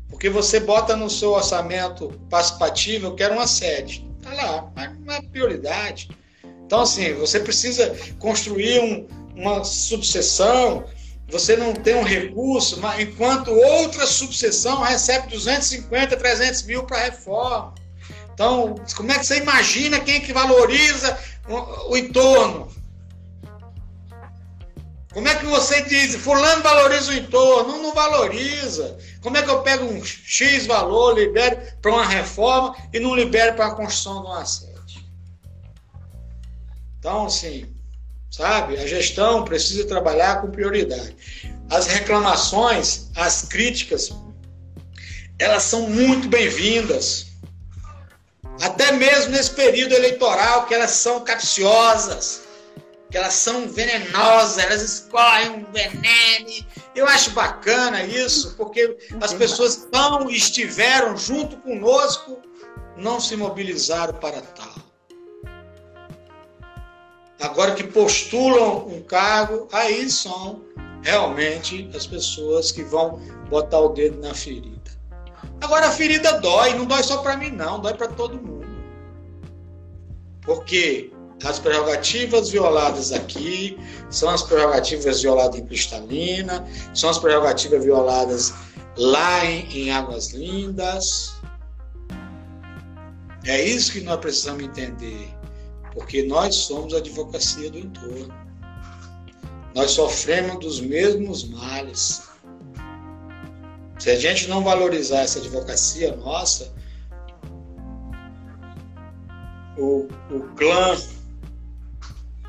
[0.09, 4.05] porque você bota no seu orçamento participativo, eu quero uma sede.
[4.17, 6.09] Está lá, mas não é prioridade.
[6.65, 10.85] Então, assim, você precisa construir um, uma subseção,
[11.27, 17.73] você não tem um recurso, mas enquanto outra subseção recebe 250, 300 mil para reforma.
[18.33, 21.17] Então, como é que você imagina quem é que valoriza
[21.47, 22.80] o, o entorno?
[25.13, 27.81] Como é que você diz, fulano valoriza o entorno?
[27.81, 28.97] Não, valoriza.
[29.21, 33.55] Como é que eu pego um X valor, libero para uma reforma e não libero
[33.55, 35.05] para a construção de uma sede?
[36.97, 37.75] Então, assim,
[38.29, 41.15] sabe, a gestão precisa trabalhar com prioridade.
[41.69, 44.13] As reclamações, as críticas,
[45.37, 47.27] elas são muito bem-vindas.
[48.61, 52.40] Até mesmo nesse período eleitoral, que elas são capciosas
[53.11, 56.65] que elas são venenosas, elas escorrem um veneno.
[56.95, 62.41] Eu acho bacana isso, porque as pessoas não estiveram junto conosco
[62.97, 64.75] não se mobilizaram para tal.
[67.39, 70.61] Agora que postulam um cargo, aí são
[71.01, 74.79] realmente as pessoas que vão botar o dedo na ferida.
[75.59, 78.67] Agora a ferida dói, não dói só para mim não, dói para todo mundo.
[80.41, 81.11] Porque
[81.43, 83.77] as prerrogativas violadas aqui
[84.09, 88.53] são as prerrogativas violadas em Cristalina, são as prerrogativas violadas
[88.97, 91.33] lá em, em Águas Lindas.
[93.45, 95.33] É isso que nós precisamos entender,
[95.93, 98.33] porque nós somos a advocacia do entorno.
[99.73, 102.23] Nós sofremos dos mesmos males.
[103.97, 106.71] Se a gente não valorizar essa advocacia nossa,
[109.77, 110.95] o, o clã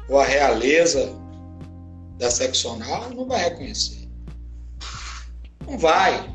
[0.09, 1.12] ou a realeza
[2.18, 4.09] da seccional não vai reconhecer.
[5.66, 6.30] Não vai.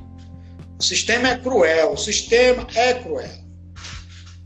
[0.79, 3.47] O sistema é cruel, o sistema é cruel.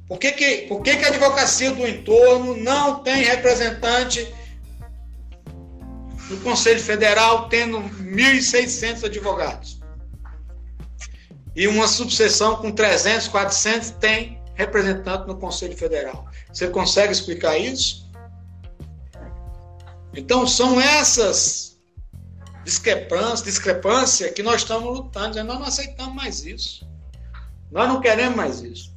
[0.07, 4.27] Por que, que, por que, que a advocacia do entorno não tem representante
[6.29, 9.81] no Conselho Federal, tendo 1.600 advogados?
[11.55, 16.25] E uma subseção com 300, 400 tem representante no Conselho Federal.
[16.51, 18.00] Você consegue explicar isso?
[20.13, 21.77] Então são essas
[22.63, 25.43] discrepâncias, discrepância que nós estamos lutando.
[25.43, 26.87] Nós não aceitamos mais isso.
[27.71, 28.91] Nós não queremos mais isso.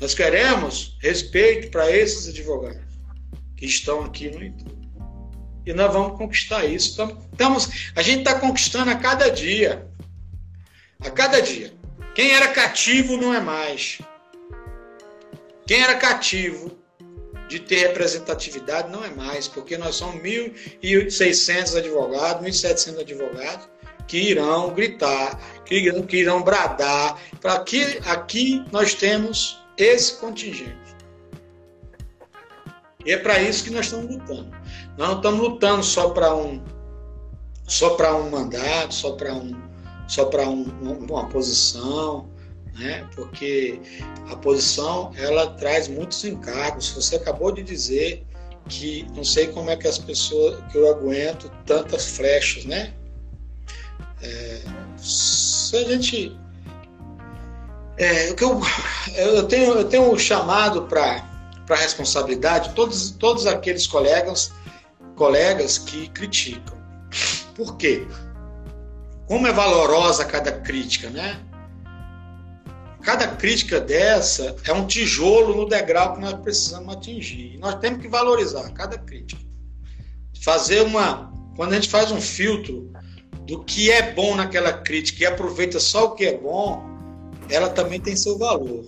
[0.00, 2.82] Nós queremos respeito para esses advogados
[3.56, 4.90] que estão aqui no YouTube.
[5.66, 7.00] E nós vamos conquistar isso.
[7.32, 9.88] Estamos, a gente está conquistando a cada dia.
[11.00, 11.72] A cada dia.
[12.14, 13.98] Quem era cativo não é mais.
[15.66, 16.83] Quem era cativo
[17.48, 23.68] de ter representatividade não é mais, porque nós somos 1.600 advogados, 1.700 advogados
[24.06, 30.94] que irão gritar, que irão, que irão bradar, para que aqui nós temos esse contingente.
[33.04, 34.50] E é para isso que nós estamos lutando.
[34.96, 36.62] Nós não estamos lutando só para um
[37.66, 39.52] só para um mandato, só para um
[40.06, 40.64] só para um,
[41.08, 42.28] uma posição,
[42.74, 43.06] né?
[43.14, 43.80] Porque
[44.30, 46.90] a posição ela traz muitos encargos.
[46.90, 48.24] Você acabou de dizer
[48.68, 52.92] que não sei como é que as pessoas que eu aguento tantas flechas, né?
[54.22, 54.60] É,
[54.96, 56.36] se a gente
[57.96, 58.60] é, eu,
[59.16, 61.32] eu tenho eu tenho um chamado para
[61.66, 64.52] para responsabilidade todos todos aqueles colegas
[65.14, 66.76] colegas que criticam.
[67.54, 68.06] Por quê?
[69.26, 71.40] Como é valorosa cada crítica, né?
[73.04, 77.54] Cada crítica dessa é um tijolo no degrau que nós precisamos atingir.
[77.54, 79.42] E nós temos que valorizar cada crítica.
[80.42, 81.30] Fazer uma.
[81.54, 82.90] Quando a gente faz um filtro
[83.46, 86.82] do que é bom naquela crítica e aproveita só o que é bom,
[87.50, 88.86] ela também tem seu valor.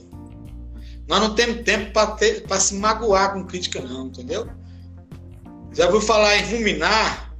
[1.06, 4.48] Nós não temos tempo para se magoar com crítica, não, entendeu?
[5.74, 7.34] Já ouviu falar em ruminar?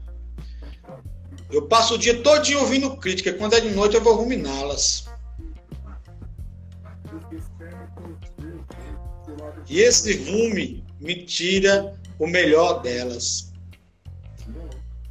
[1.50, 3.32] Eu passo o dia todo ouvindo crítica.
[3.32, 5.06] Quando é de noite, eu vou ruminá-las.
[9.68, 13.52] E esse rume me tira o melhor delas.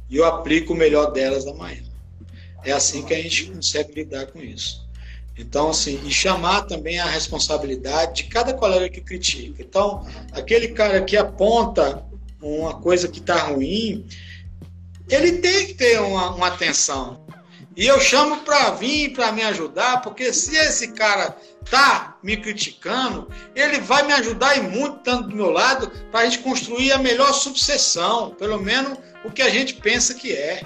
[0.08, 1.82] E eu aplico o melhor delas amanhã.
[2.64, 4.86] É assim que a gente consegue lidar com isso.
[5.38, 9.62] Então, assim, e chamar também a responsabilidade de cada colega que critica.
[9.62, 12.02] Então, aquele cara que aponta
[12.40, 14.06] uma coisa que está ruim,
[15.08, 17.26] ele tem que ter uma, uma atenção.
[17.76, 21.36] E eu chamo para vir, para me ajudar, porque se esse cara
[21.70, 26.24] tá me criticando, ele vai me ajudar e muito estando do meu lado para a
[26.24, 30.62] gente construir a melhor subseção, pelo menos o que a gente pensa que é.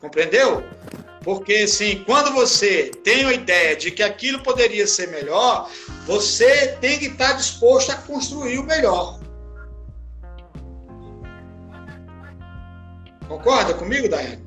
[0.00, 0.62] Compreendeu?
[1.22, 5.68] Porque, assim, quando você tem a ideia de que aquilo poderia ser melhor,
[6.06, 9.18] você tem que estar disposto a construir o melhor.
[13.26, 14.45] Concorda comigo, Daiane?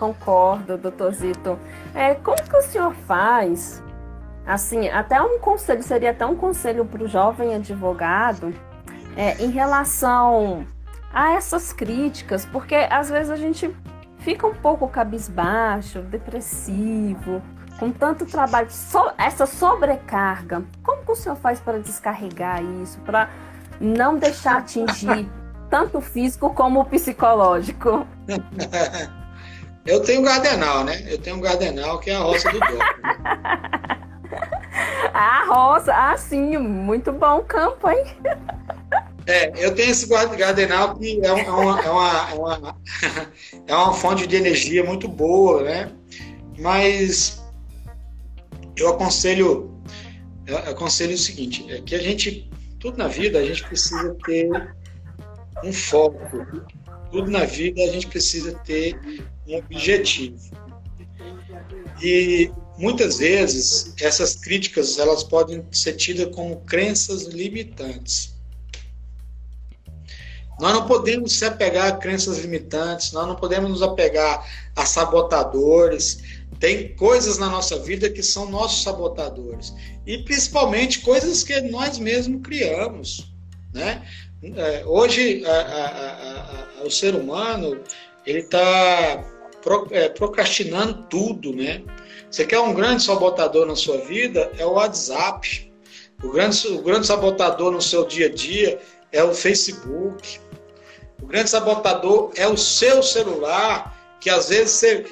[0.00, 1.58] Concordo, doutor Zito.
[1.94, 3.82] É, como que o senhor faz?
[4.46, 8.54] Assim, até um conselho, seria até um conselho para o jovem advogado
[9.14, 10.66] é, em relação
[11.12, 13.76] a essas críticas, porque às vezes a gente
[14.20, 17.42] fica um pouco cabisbaixo, depressivo,
[17.78, 20.62] com tanto trabalho, so, essa sobrecarga.
[20.82, 23.28] Como que o senhor faz para descarregar isso, para
[23.78, 25.30] não deixar atingir
[25.68, 28.06] tanto o físico como o psicológico?
[29.86, 31.04] Eu tenho gardenal, né?
[31.08, 32.70] Eu tenho gardenal que é a roça do Doc.
[35.14, 38.04] a roça, ah, sim, muito bom campo, hein?
[39.26, 42.76] É, eu tenho esse gardenal que é, uma, é, uma, é, uma,
[43.66, 45.90] é uma fonte de energia muito boa, né?
[46.58, 47.42] Mas
[48.76, 49.74] eu aconselho,
[50.46, 54.48] eu aconselho o seguinte, é que a gente, tudo na vida, a gente precisa ter
[55.64, 56.18] um foco.
[57.10, 58.98] Tudo na vida a gente precisa ter
[59.50, 60.38] um objetivo.
[62.02, 68.34] E muitas vezes essas críticas elas podem ser tidas como crenças limitantes.
[70.60, 74.46] Nós não podemos se apegar a crenças limitantes, nós não podemos nos apegar
[74.76, 76.20] a sabotadores.
[76.58, 79.72] Tem coisas na nossa vida que são nossos sabotadores.
[80.06, 83.32] E principalmente coisas que nós mesmos criamos.
[83.72, 84.06] Né?
[84.42, 87.82] É, hoje, a, a, a, o ser humano
[88.26, 89.24] ele está
[89.62, 91.54] pro, é, procrastinando tudo.
[91.54, 91.82] Né?
[92.30, 94.50] Você quer um grande sabotador na sua vida?
[94.58, 95.72] É o WhatsApp.
[96.22, 98.78] O grande, o grande sabotador no seu dia a dia
[99.10, 100.38] é o Facebook.
[101.22, 105.06] O grande sabotador é o seu celular, que às vezes você,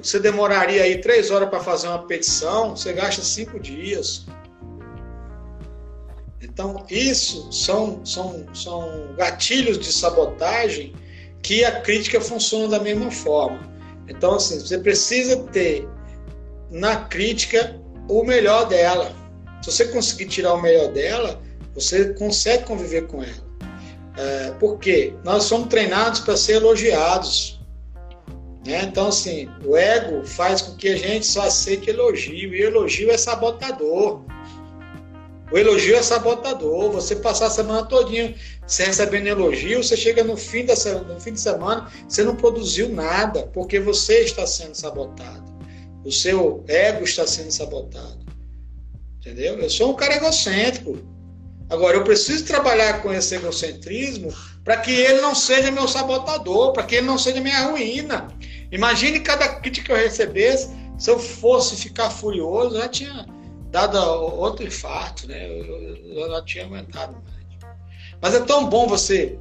[0.00, 4.26] você demoraria aí três horas para fazer uma petição, você gasta cinco dias.
[6.40, 10.94] Então, isso são, são, são gatilhos de sabotagem
[11.42, 13.71] que a crítica funciona da mesma forma.
[14.08, 15.88] Então, assim, você precisa ter
[16.70, 19.12] na crítica o melhor dela.
[19.62, 21.40] Se você conseguir tirar o melhor dela,
[21.74, 23.52] você consegue conviver com ela.
[24.16, 27.60] É, porque nós somos treinados para ser elogiados.
[28.66, 28.82] Né?
[28.84, 33.16] Então, assim, o ego faz com que a gente só aceite elogio, e elogio é
[33.16, 34.22] sabotador.
[35.52, 36.90] O elogio é sabotador.
[36.92, 38.34] Você passar a semana todinha
[38.66, 40.74] sem recebendo elogio, você chega no fim, da,
[41.06, 45.52] no fim de semana, você não produziu nada, porque você está sendo sabotado.
[46.04, 48.18] O seu ego está sendo sabotado.
[49.18, 49.58] Entendeu?
[49.58, 50.98] Eu sou um cara egocêntrico.
[51.68, 54.32] Agora, eu preciso trabalhar com esse egocentrismo
[54.64, 58.28] para que ele não seja meu sabotador, para que ele não seja minha ruína.
[58.70, 63.26] Imagine cada kit que eu recebesse, se eu fosse ficar furioso, já tinha
[63.72, 65.48] dado outro infarto, né?
[65.48, 67.72] Eu, eu já tinha aguentado mais.
[68.20, 69.38] Mas é tão bom você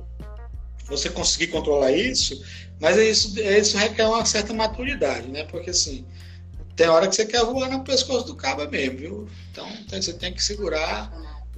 [0.88, 2.44] você conseguir controlar isso,
[2.80, 5.46] mas é isso, é isso requer uma certa maturidade, né?
[5.46, 6.06] Porque assim,
[6.76, 9.30] tem hora que você quer voar no pescoço do cabo mesmo, viu?
[9.52, 11.12] Então você tem que segurar,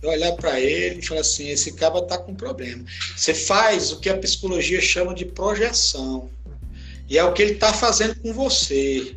[0.03, 2.83] olhar para ele e falar assim, esse cabo tá com problema.
[3.15, 6.29] Você faz o que a psicologia chama de projeção.
[7.09, 9.15] E é o que ele está fazendo com você.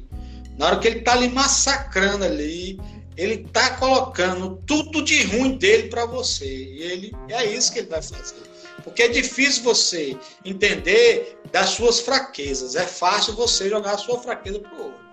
[0.59, 2.79] Na hora que ele está ali massacrando ali,
[3.17, 6.47] ele está colocando tudo de ruim dele para você.
[6.47, 8.43] E ele é isso que ele vai fazer.
[8.85, 12.77] Porque é difícil você entender das suas fraquezas.
[12.77, 15.07] É fácil você jogar a sua fraqueza para o outro.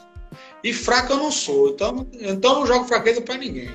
[0.64, 1.70] E fraco eu não sou.
[1.70, 3.70] Então, então eu não jogo fraqueza para ninguém.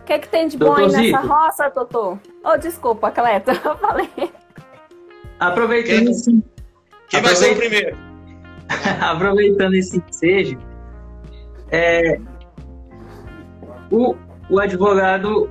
[0.00, 2.18] O que, é que tem de bom aí nessa roça, Totô?
[2.44, 4.10] Oh, desculpa, Cleto, eu falei.
[5.38, 6.42] Aproveitando quem, esse...
[7.08, 7.96] quem vai ser o primeiro?
[9.00, 10.58] Aproveitando esse ensejo,
[11.72, 12.20] é,
[13.90, 14.14] o,
[14.50, 15.50] o advogado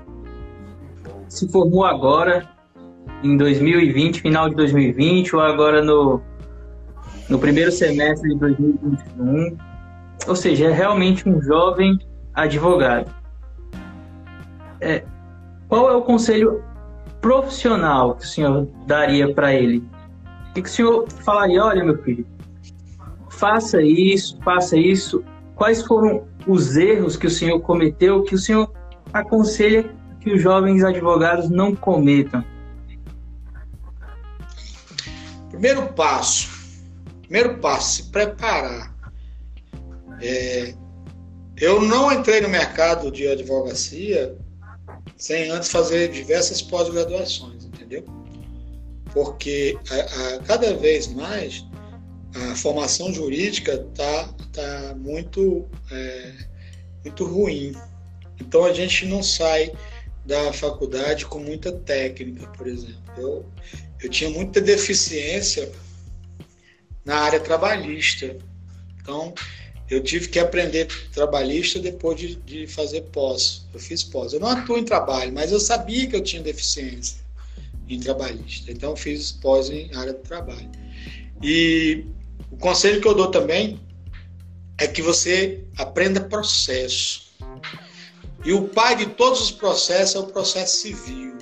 [1.27, 2.47] se formou agora,
[3.23, 6.21] em 2020, final de 2020, ou agora no,
[7.27, 9.57] no primeiro semestre de 2021.
[10.27, 11.97] Ou seja, é realmente um jovem
[12.33, 13.09] advogado.
[14.79, 15.03] É,
[15.67, 16.63] qual é o conselho
[17.19, 19.83] profissional que o senhor daria para ele?
[20.49, 21.63] O que, que o senhor falaria?
[21.63, 22.25] Olha, meu filho,
[23.29, 25.23] faça isso, faça isso.
[25.61, 28.73] Quais foram os erros que o senhor cometeu que o senhor
[29.13, 32.43] aconselha que os jovens advogados não cometam?
[35.51, 36.49] Primeiro passo,
[37.21, 38.91] primeiro passo, se preparar.
[40.19, 40.73] É,
[41.57, 44.35] eu não entrei no mercado de advocacia
[45.15, 48.03] sem antes fazer diversas pós-graduações, entendeu?
[49.13, 51.63] Porque a, a, cada vez mais
[52.33, 56.33] a formação jurídica está tá muito, é,
[57.03, 57.75] muito ruim.
[58.39, 59.71] Então a gente não sai
[60.25, 63.01] da faculdade com muita técnica, por exemplo.
[63.17, 63.45] Eu,
[64.01, 65.71] eu tinha muita deficiência
[67.03, 68.37] na área trabalhista.
[69.01, 69.33] Então,
[69.89, 73.65] eu tive que aprender trabalhista depois de, de fazer pós.
[73.73, 74.31] Eu fiz pós.
[74.31, 77.17] Eu não atuo em trabalho, mas eu sabia que eu tinha deficiência
[77.89, 78.71] em trabalhista.
[78.71, 80.69] Então, fiz pós em área de trabalho.
[81.43, 82.05] E
[82.51, 83.79] o conselho que eu dou também
[84.77, 87.31] é que você aprenda processo.
[88.43, 91.37] E o pai de todos os processos é o processo civil.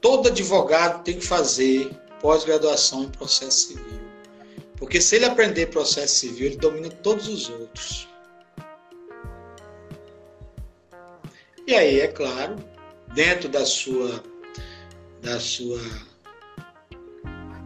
[0.00, 1.90] Todo advogado tem que fazer
[2.20, 4.00] pós-graduação em processo civil.
[4.76, 8.08] Porque se ele aprender processo civil, ele domina todos os outros.
[11.66, 12.56] E aí, é claro,
[13.14, 14.22] dentro da sua
[15.20, 15.80] da sua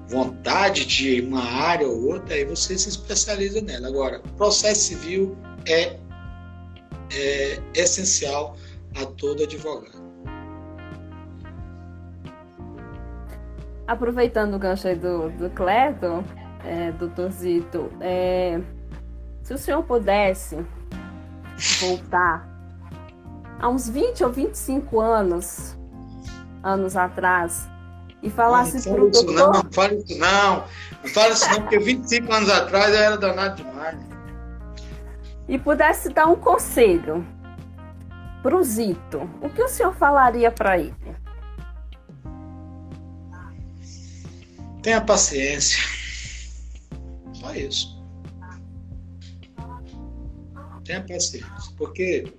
[0.09, 3.89] vontade de uma área ou outra, aí você se especializa nela.
[3.89, 5.37] Agora, processo civil
[5.67, 5.97] é,
[7.13, 8.57] é essencial
[9.01, 10.07] a todo advogado.
[13.87, 16.25] Aproveitando o gancho aí do, do Cleto,
[16.65, 18.61] é, doutor Zito, é,
[19.43, 20.57] se o senhor pudesse
[21.81, 22.49] voltar
[23.61, 25.77] a uns 20 ou 25 anos,
[26.63, 27.69] anos atrás,
[28.27, 29.33] e falasse para o doutor...
[29.33, 33.17] Não, não fale isso não, não fale isso não, porque 25 anos atrás eu era
[33.17, 33.99] danado demais.
[35.49, 37.25] E pudesse dar um conselho
[38.43, 40.95] para o Zito, o que o senhor falaria para ele?
[44.83, 45.79] Tenha paciência
[47.33, 47.97] só isso.
[50.85, 51.47] Tenha paciência,
[51.77, 52.33] porque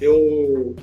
[0.00, 0.76] eu,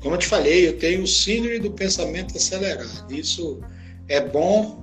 [0.00, 3.12] como eu te falei, eu tenho o síndrome do pensamento acelerado.
[3.12, 3.60] Isso
[4.08, 4.82] é bom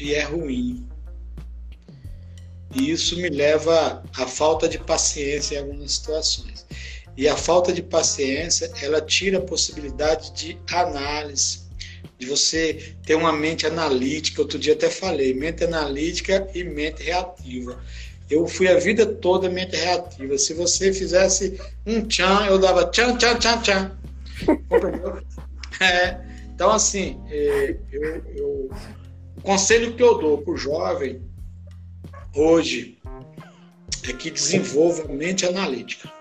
[0.00, 0.86] e é ruim.
[2.74, 6.66] E isso me leva à falta de paciência em algumas situações.
[7.16, 11.62] E a falta de paciência, ela tira a possibilidade de análise
[12.18, 14.40] de você ter uma mente analítica.
[14.40, 17.78] Outro dia até falei, mente analítica e mente reativa.
[18.30, 20.38] Eu fui a vida toda mente reativa.
[20.38, 24.01] Se você fizesse um tchan, eu dava tchan, tchan, tchan, tchan.
[25.80, 26.20] É,
[26.54, 28.70] então, assim, é, eu, eu,
[29.36, 31.22] o conselho que eu dou para o jovem
[32.34, 32.98] hoje
[34.08, 36.12] é que desenvolva a mente analítica.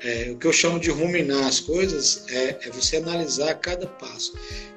[0.00, 4.32] É, o que eu chamo de ruminar as coisas é, é, você analisar cada passo.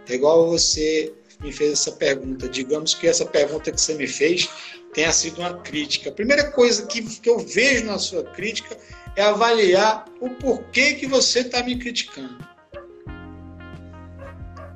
[0.09, 2.49] É igual você me fez essa pergunta.
[2.49, 4.49] Digamos que essa pergunta que você me fez
[4.93, 6.09] tenha sido uma crítica.
[6.09, 8.75] A primeira coisa que, que eu vejo na sua crítica
[9.15, 12.45] é avaliar o porquê que você está me criticando.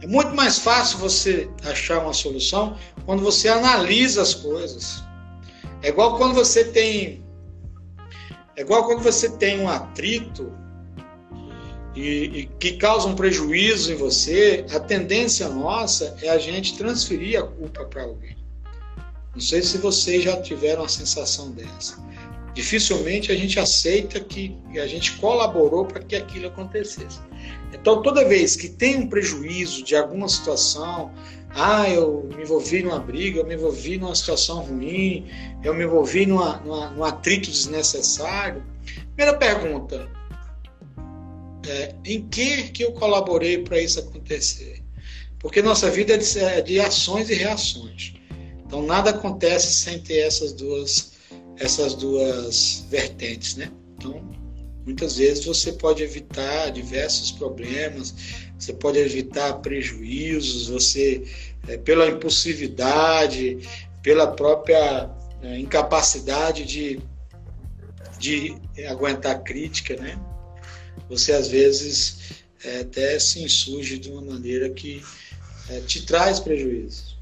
[0.01, 5.03] É muito mais fácil você achar uma solução quando você analisa as coisas.
[5.81, 7.23] É igual quando você tem
[8.55, 10.53] é igual quando você tem um atrito
[11.93, 17.39] e, e, que causa um prejuízo em você, a tendência nossa é a gente transferir
[17.39, 18.35] a culpa para alguém.
[19.33, 21.97] Não sei se vocês já tiveram a sensação dessa.
[22.55, 27.19] Dificilmente a gente aceita que a gente colaborou para que aquilo acontecesse.
[27.73, 31.13] Então, toda vez que tem um prejuízo de alguma situação,
[31.49, 35.27] ah, eu me envolvi numa briga, eu me envolvi numa situação ruim,
[35.63, 38.63] eu me envolvi numa, numa, num atrito desnecessário.
[39.15, 40.09] Primeira pergunta:
[41.67, 44.81] é, em que, que eu colaborei para isso acontecer?
[45.39, 48.13] Porque nossa vida é de, é de ações e reações.
[48.65, 51.11] Então, nada acontece sem ter essas duas,
[51.59, 53.71] essas duas vertentes, né?
[53.97, 54.21] Então,
[54.85, 58.13] Muitas vezes você pode evitar diversos problemas,
[58.57, 61.23] você pode evitar prejuízos, você,
[61.67, 63.67] é, pela impulsividade,
[64.03, 65.09] pela própria
[65.41, 66.99] é, incapacidade de,
[68.19, 68.55] de
[68.87, 70.19] aguentar crítica, né?
[71.09, 75.03] Você às vezes é, até se insurge de uma maneira que
[75.71, 77.17] é, te traz prejuízos.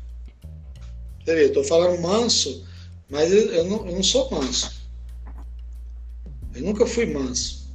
[1.24, 2.68] Você vê, eu estou falando manso,
[3.10, 4.84] mas eu, eu, não, eu não sou manso.
[6.54, 7.72] Eu nunca fui manso.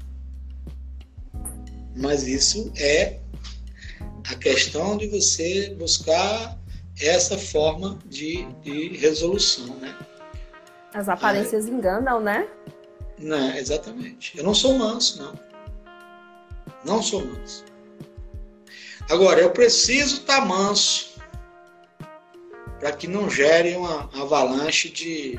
[1.96, 3.18] Mas isso é
[4.30, 6.58] a questão de você buscar
[7.00, 9.96] essa forma de, de resolução, né?
[10.94, 12.48] As aparências é, enganam, né?
[13.18, 14.36] Não, exatamente.
[14.38, 15.38] Eu não sou manso, não.
[16.84, 17.64] Não sou manso.
[19.10, 21.07] Agora, eu preciso estar tá manso
[22.78, 25.38] para que não gere uma avalanche de,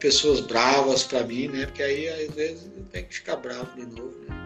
[0.00, 1.66] pessoas bravas para mim, né?
[1.66, 4.36] Porque aí às vezes eu tenho que ficar bravo de novo, né?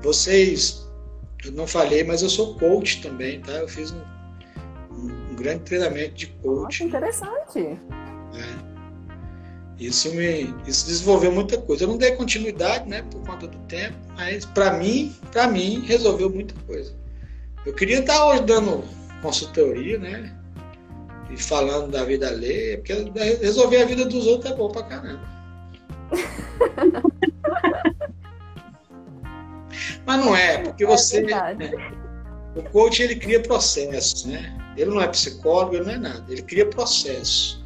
[0.00, 0.86] Vocês,
[1.44, 3.52] eu não falei, mas eu sou coach também, tá?
[3.52, 4.00] Eu fiz um,
[4.92, 6.62] um, um grande treinamento de coach.
[6.62, 7.58] Nossa, interessante.
[7.58, 8.74] É.
[9.78, 11.84] Isso me isso desenvolveu muita coisa.
[11.84, 16.30] Eu não dei continuidade, né, por conta do tempo, mas para mim, para mim resolveu
[16.30, 16.94] muita coisa.
[17.66, 18.84] Eu queria estar hoje dando
[19.24, 20.36] consultoria, né?
[21.30, 22.92] e falando da vida alheia, porque
[23.40, 25.34] resolver a vida dos outros é bom pra caramba.
[30.06, 31.26] Mas não é, porque é você.
[31.26, 31.56] É
[32.56, 34.56] o coach ele cria processos, né?
[34.76, 37.64] Ele não é psicólogo, ele não é nada, ele cria processos.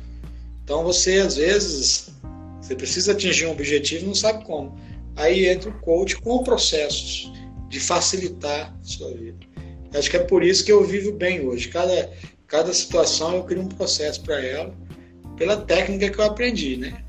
[0.64, 2.14] Então você, às vezes,
[2.60, 4.78] você precisa atingir um objetivo e não sabe como.
[5.16, 7.30] Aí entra o coach com processos
[7.68, 9.47] de facilitar a sua vida.
[9.94, 11.68] Acho que é por isso que eu vivo bem hoje.
[11.68, 12.10] Cada,
[12.46, 14.74] cada situação eu crio um processo para ela,
[15.36, 17.02] pela técnica que eu aprendi, né?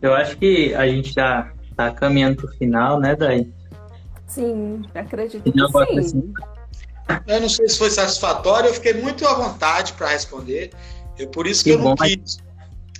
[0.00, 3.52] Eu acho que a gente já está caminhando para o final, né, Daí?
[4.26, 5.98] Sim, acredito que sim.
[5.98, 6.32] Assim.
[7.26, 10.70] Eu não sei se foi satisfatório, eu fiquei muito à vontade para responder.
[11.18, 12.38] Eu, por isso que, que eu não bom, quis.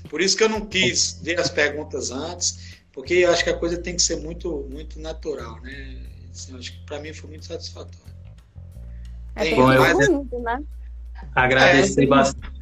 [0.09, 3.57] Por isso que eu não quis ver as perguntas antes, porque eu acho que a
[3.57, 5.97] coisa tem que ser muito, muito natural, né?
[6.37, 8.15] Assim, acho que para mim foi muito satisfatório.
[9.35, 10.63] É Bom, eu muito, né?
[11.35, 12.53] agradecer é, bastante.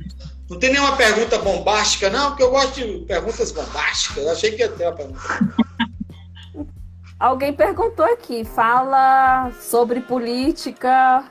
[0.49, 4.25] Não tem nenhuma pergunta bombástica, não, porque eu gosto de perguntas bombásticas.
[4.25, 5.21] Eu achei que ia ter uma pergunta.
[7.19, 11.25] Alguém perguntou aqui, fala sobre política.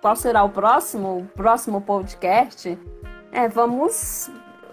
[0.00, 2.78] Qual será o próximo, próximo podcast?
[3.32, 4.30] É, vamos.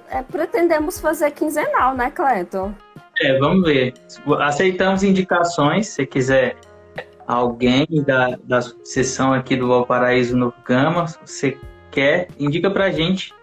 [0.10, 2.74] É, pretendemos fazer quinzenal, né, Cleiton?
[3.20, 3.94] É, vamos ver.
[4.40, 6.56] Aceitamos indicações, se quiser
[7.28, 11.58] alguém da, da sessão aqui do Valparaíso Novo Gama, se você
[11.92, 13.34] quer, indica pra gente.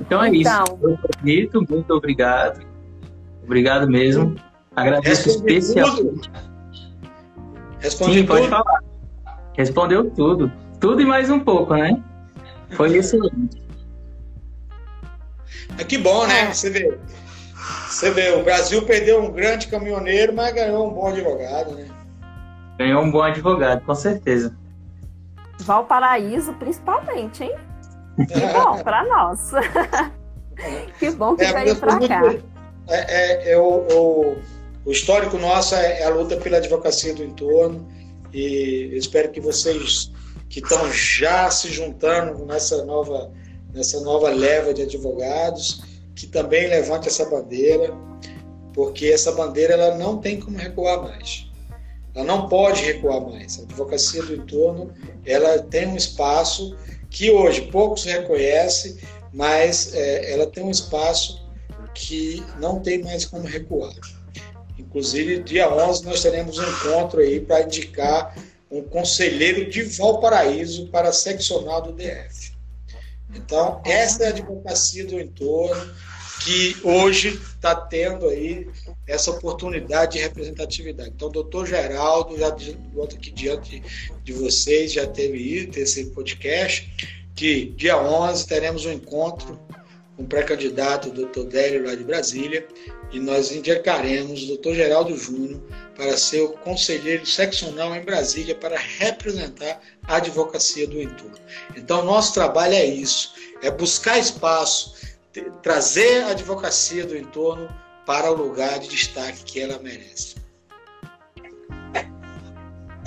[0.00, 0.64] Então é então.
[1.24, 1.66] isso.
[1.68, 2.64] muito obrigado.
[3.42, 4.36] Obrigado mesmo.
[4.76, 6.30] Agradeço especialmente.
[7.78, 8.80] Respondi Sim, pode falar.
[9.54, 10.52] Respondeu tudo.
[10.80, 12.02] Tudo e mais um pouco, né?
[12.70, 13.62] Foi excelente.
[15.78, 16.52] É que bom, né?
[16.52, 16.98] Você vê.
[17.88, 21.86] Você vê, o Brasil perdeu um grande caminhoneiro, mas ganhou um bom advogado, né?
[22.78, 24.56] Ganhou um bom advogado, com certeza.
[25.60, 27.54] Valparaíso, principalmente, hein?
[28.16, 29.52] Que bom para nós.
[30.98, 32.22] que bom que é, veio para cá.
[32.88, 34.36] é, é, é o, o,
[34.84, 37.88] o, histórico nosso é, é a luta pela advocacia do entorno
[38.32, 40.12] e eu espero que vocês
[40.48, 43.32] que estão já se juntando nessa nova,
[43.72, 45.82] nessa nova leva de advogados,
[46.14, 47.92] que também levante essa bandeira,
[48.72, 51.46] porque essa bandeira ela não tem como recuar mais.
[52.14, 53.58] Ela não pode recuar mais.
[53.58, 54.92] A advocacia do entorno
[55.24, 56.76] ela tem um espaço
[57.10, 58.96] que hoje poucos reconhecem,
[59.32, 61.44] mas é, ela tem um espaço
[61.94, 63.94] que não tem mais como recuar.
[64.78, 68.36] Inclusive, dia 11 nós teremos um encontro aí para indicar
[68.70, 72.52] um conselheiro de Valparaíso para seccional do DF.
[73.34, 75.94] Então, essa é a advocacia do entorno
[76.44, 78.68] que hoje está tendo aí
[79.06, 81.10] essa oportunidade de representatividade.
[81.14, 82.54] Então, o doutor Geraldo, já
[82.92, 83.82] boto aqui diante
[84.22, 89.58] de vocês, já teve esse podcast, que dia 11 teremos um encontro
[90.16, 92.66] com o pré-candidato doutor Délio lá de Brasília,
[93.10, 95.60] e nós indicaremos o doutor Geraldo Júnior
[95.96, 101.38] para ser o conselheiro seccional em Brasília para representar a advocacia do entorno.
[101.76, 104.94] Então, nosso trabalho é isso, é buscar espaço,
[105.62, 107.68] trazer a advocacia do entorno
[108.06, 110.36] para o lugar de destaque que ela merece.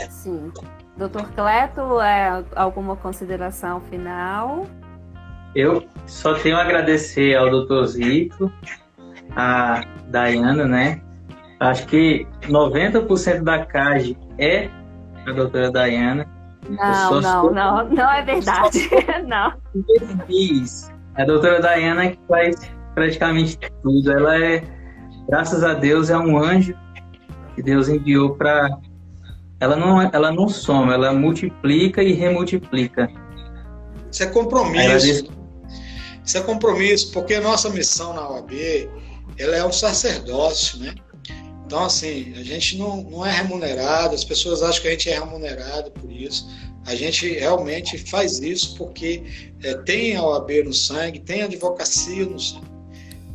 [0.10, 0.52] Sim.
[0.98, 4.66] Doutor Cleto, é, alguma consideração final?
[5.56, 8.52] Eu só tenho a agradecer ao doutor Zito,
[9.36, 11.02] a Dayana, né?
[11.60, 14.70] Acho que 90% da CAGE é
[15.26, 16.28] a doutora Dayana.
[16.70, 18.90] Não, não, não, não é verdade.
[19.26, 19.54] não.
[21.18, 22.56] A doutora Dayana que faz
[22.94, 24.12] praticamente tudo.
[24.12, 24.64] Ela é,
[25.28, 26.76] graças a Deus, é um anjo
[27.56, 28.70] que Deus enviou para.
[29.60, 33.10] Ela não, ela não soma, ela multiplica e remultiplica.
[34.12, 35.32] Isso é compromisso.
[36.24, 38.52] Isso é compromisso, porque a nossa missão na OAB
[39.38, 40.94] ela é um sacerdócio, né?
[41.66, 45.20] Então, assim, a gente não, não é remunerado, as pessoas acham que a gente é
[45.20, 46.48] remunerado por isso.
[46.88, 49.22] A gente realmente faz isso porque
[49.62, 52.66] é, tem a OAB no sangue, tem a advocacia no sangue.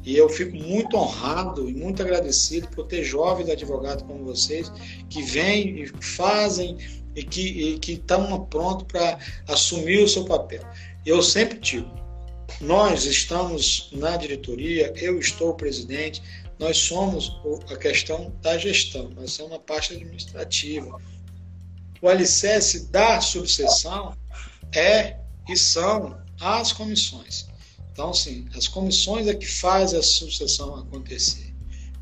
[0.04, 4.72] E eu fico muito honrado e muito agradecido por ter jovens advogados como vocês
[5.10, 6.78] que vêm e fazem
[7.14, 10.62] e que estão prontos para assumir o seu papel.
[11.04, 11.90] Eu sempre digo,
[12.58, 16.22] nós estamos na diretoria, eu estou presidente,
[16.58, 17.38] nós somos
[17.70, 20.98] a questão da gestão, nós somos a parte administrativa.
[22.02, 24.16] O alicerce da subseção
[24.74, 25.16] é
[25.48, 27.46] e são as comissões.
[27.92, 31.54] Então, sim, as comissões é que fazem a subseção acontecer.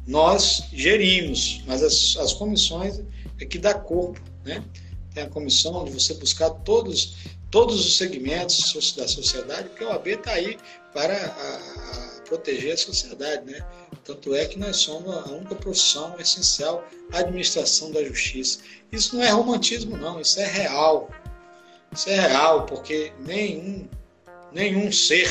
[0.07, 3.01] Nós gerimos, mas as, as comissões
[3.39, 4.65] é que dá corpo, né?
[5.13, 7.17] Tem a comissão de você buscar todos
[7.51, 10.57] todos os segmentos da sociedade, porque a OAB está aí
[10.95, 13.67] para a, a proteger a sociedade, né?
[14.05, 16.83] Tanto é que nós somos a única profissão essencial,
[17.13, 18.61] a administração da justiça.
[18.91, 21.11] Isso não é romantismo, não, isso é real.
[21.93, 23.89] Isso é real, porque nenhum,
[24.53, 25.29] nenhum ser,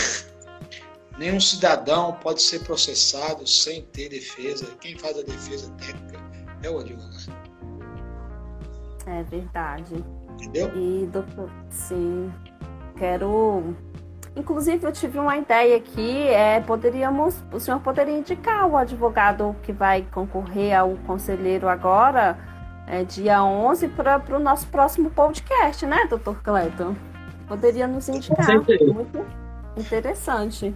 [1.17, 4.65] nenhum cidadão pode ser processado sem ter defesa.
[4.81, 6.19] Quem faz a defesa técnica
[6.61, 7.33] é o advogado.
[9.07, 10.03] É verdade.
[10.33, 10.71] Entendeu?
[10.75, 12.31] E, doutor, sim,
[12.97, 13.75] quero.
[14.39, 19.73] Inclusive, eu tive uma ideia aqui, é, poderíamos, o senhor poderia indicar o advogado que
[19.73, 22.39] vai concorrer ao conselheiro agora,
[22.87, 26.95] é, dia 11, para o nosso próximo podcast, né, doutor Cleiton?
[27.49, 28.47] Poderia nos indicar.
[28.55, 29.25] Muito
[29.75, 30.73] interessante.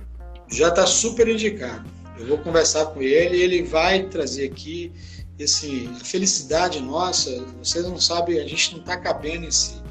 [0.50, 1.86] Já está super indicado.
[2.20, 4.92] Eu vou conversar com ele e ele vai trazer aqui
[5.40, 7.32] esse, a felicidade nossa,
[7.64, 9.82] vocês não sabem, a gente não está cabendo em si.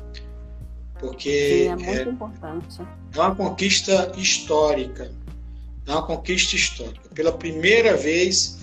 [1.02, 2.80] Porque Sim, é, muito é, importante.
[3.12, 5.12] é uma conquista histórica.
[5.84, 7.08] É uma conquista histórica.
[7.12, 8.56] Pela primeira vez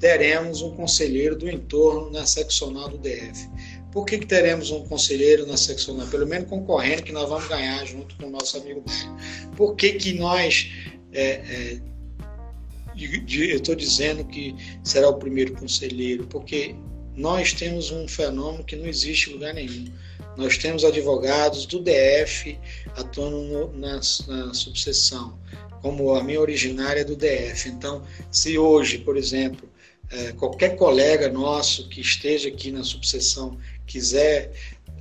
[0.00, 3.48] teremos um conselheiro do entorno na seccional do DF.
[3.92, 6.04] Por que, que teremos um conselheiro na seccional?
[6.08, 8.82] Pelo menos concorrendo que nós vamos ganhar junto com o nosso amigo
[9.56, 10.68] Por que, que nós
[11.12, 11.80] é, é,
[12.96, 16.74] eu estou dizendo que será o primeiro conselheiro, porque
[17.16, 19.86] nós temos um fenômeno que não existe em lugar nenhum.
[20.36, 22.58] Nós temos advogados do DF
[22.96, 25.38] atuando no, na, na subseção,
[25.80, 27.68] como a minha originária do DF.
[27.68, 29.68] Então, se hoje, por exemplo,
[30.10, 34.52] é, qualquer colega nosso que esteja aqui na subseção quiser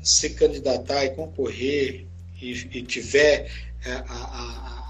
[0.02, 2.06] se candidatar e concorrer
[2.42, 3.52] e, e tiver
[3.86, 4.83] é, a, a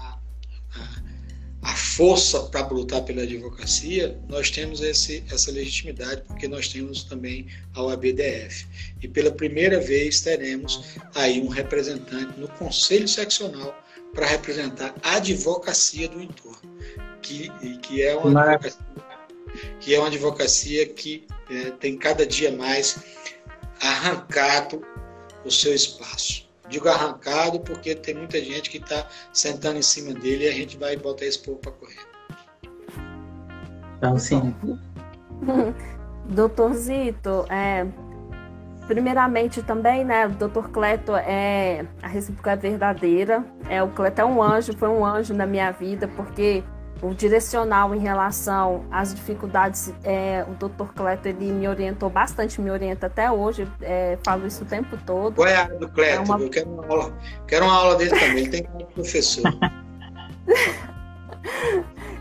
[1.64, 7.46] a força para lutar pela advocacia, nós temos esse, essa legitimidade, porque nós temos também
[7.74, 8.66] a OABDF.
[9.02, 10.84] E pela primeira vez teremos
[11.14, 13.74] aí um representante no Conselho Seccional
[14.12, 16.78] para representar a advocacia do entorno,
[17.22, 18.60] que, que é uma
[19.80, 22.98] que é uma advocacia que é, tem cada dia mais
[23.80, 24.84] arrancado
[25.44, 26.43] o seu espaço.
[26.68, 30.78] Digo arrancado porque tem muita gente que está sentando em cima dele e a gente
[30.78, 32.00] vai botar esse povo para correr.
[33.98, 34.54] Então, sim.
[36.26, 37.86] Doutor Zito, é,
[38.86, 40.68] primeiramente também, né, o Dr.
[40.70, 43.44] Cleto é a recíproca é verdadeira.
[43.68, 46.64] É, o Cleto é um anjo, foi um anjo na minha vida, porque
[47.04, 50.86] o direcional em relação às dificuldades, é, o Dr.
[50.94, 55.34] Cleto ele me orientou bastante, me orienta até hoje, é, falo isso o tempo todo.
[55.34, 56.16] Qual é a área do Cleto?
[56.16, 56.40] É uma...
[56.40, 57.12] Eu quero uma aula,
[57.46, 59.44] quero uma aula dele também, ele tem que professor.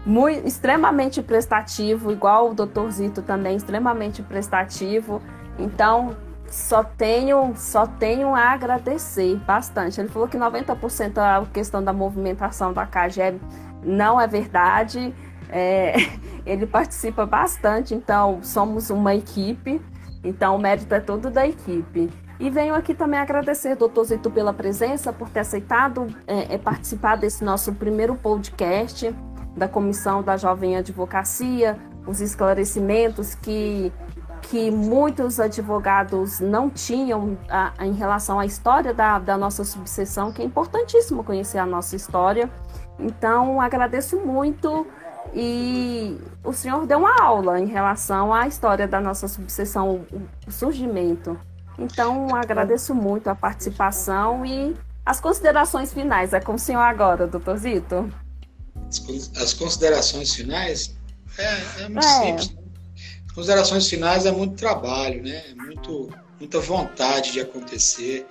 [0.05, 2.89] Muito, extremamente prestativo, igual o Dr.
[2.89, 5.21] Zito também, extremamente prestativo.
[5.57, 6.13] Então,
[6.45, 10.01] só tenho, só tenho a agradecer bastante.
[10.01, 13.39] Ele falou que 90% a questão da movimentação da CAGEB
[13.83, 15.13] não é verdade.
[15.49, 15.95] É,
[16.45, 19.81] ele participa bastante, então somos uma equipe.
[20.23, 22.09] Então o mérito é todo da equipe.
[22.39, 27.15] E venho aqui também agradecer, doutor Zito, pela presença, por ter aceitado é, é, participar
[27.15, 29.15] desse nosso primeiro podcast
[29.55, 31.77] da Comissão da Jovem Advocacia,
[32.07, 33.93] os esclarecimentos que,
[34.41, 40.31] que muitos advogados não tinham a, a, em relação à história da, da nossa subseção,
[40.33, 42.49] que é importantíssimo conhecer a nossa história.
[42.99, 44.87] Então, agradeço muito
[45.33, 50.05] e o senhor deu uma aula em relação à história da nossa subseção,
[50.47, 51.39] o surgimento.
[51.77, 54.75] Então, agradeço muito a participação e
[55.05, 56.33] as considerações finais.
[56.33, 58.11] É com o senhor agora, doutor Zito.
[59.35, 60.95] As considerações finais
[61.37, 62.21] é, é muito é.
[62.21, 62.49] simples.
[62.51, 62.63] Né?
[63.25, 65.43] As considerações finais é muito trabalho, né?
[65.49, 66.09] É muito,
[66.39, 68.27] muita vontade de acontecer.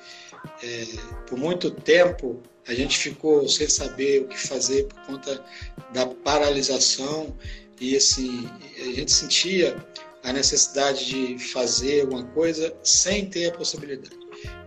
[0.63, 0.87] É,
[1.29, 5.45] por muito tempo a gente ficou sem saber o que fazer por conta
[5.93, 7.37] da paralisação
[7.81, 8.49] e assim
[8.81, 9.85] a gente sentia
[10.23, 14.17] a necessidade de fazer alguma coisa sem ter a possibilidade.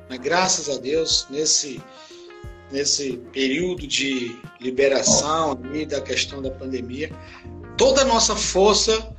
[0.09, 1.81] Mas graças a Deus nesse
[2.71, 7.11] nesse período de liberação ali da questão da pandemia,
[7.77, 9.15] toda a nossa força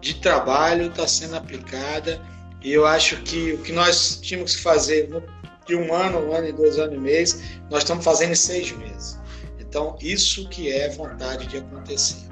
[0.00, 2.20] de trabalho está sendo aplicada
[2.62, 5.22] e eu acho que o que nós tínhamos que fazer no
[5.68, 8.72] de um ano, um ano e dois anos e mês, nós estamos fazendo em seis
[8.72, 9.18] meses.
[9.60, 12.26] Então, isso que é vontade de acontecer.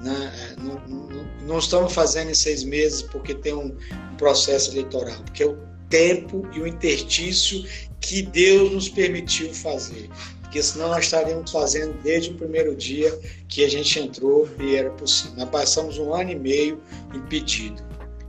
[0.00, 0.32] Né?
[0.36, 3.76] É, não, não, não, estamos fazendo em seis meses porque tem um,
[4.12, 5.56] um processo eleitoral, porque é o
[5.88, 7.64] tempo e o interstício
[8.00, 10.10] que Deus nos permitiu fazer.
[10.40, 13.16] Porque senão nós estaríamos fazendo desde o primeiro dia
[13.48, 15.36] que a gente entrou e era possível.
[15.36, 16.82] Nós passamos um ano e meio
[17.14, 17.80] impedido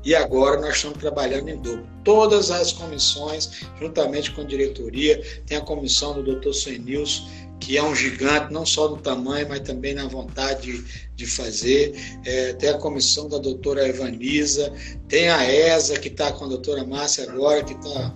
[0.03, 1.85] e agora nós estamos trabalhando em dobro.
[2.03, 6.53] Todas as comissões, juntamente com a diretoria, tem a comissão do Dr.
[6.53, 7.25] Senilson,
[7.59, 11.95] que é um gigante, não só no tamanho, mas também na vontade de, de fazer.
[12.25, 14.73] É, tem a comissão da doutora Evaniza,
[15.07, 18.13] tem a ESA, que está com a doutora Márcia agora, que está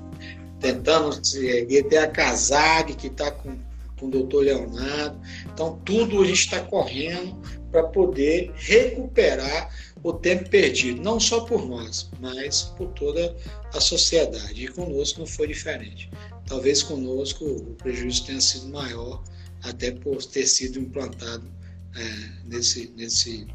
[0.59, 3.55] tentando se erguer, tem a CASAG, que está com,
[3.97, 5.17] com o doutor Leonardo.
[5.53, 7.39] Então, tudo a gente está correndo
[7.71, 9.69] para poder recuperar
[10.09, 13.35] o tempo perdido, não só por nós, mas por toda
[13.73, 14.63] a sociedade.
[14.63, 16.09] E conosco não foi diferente.
[16.47, 19.23] Talvez conosco o prejuízo tenha sido maior,
[19.63, 21.45] até por ter sido implantado
[21.95, 23.47] é, nesse, nesse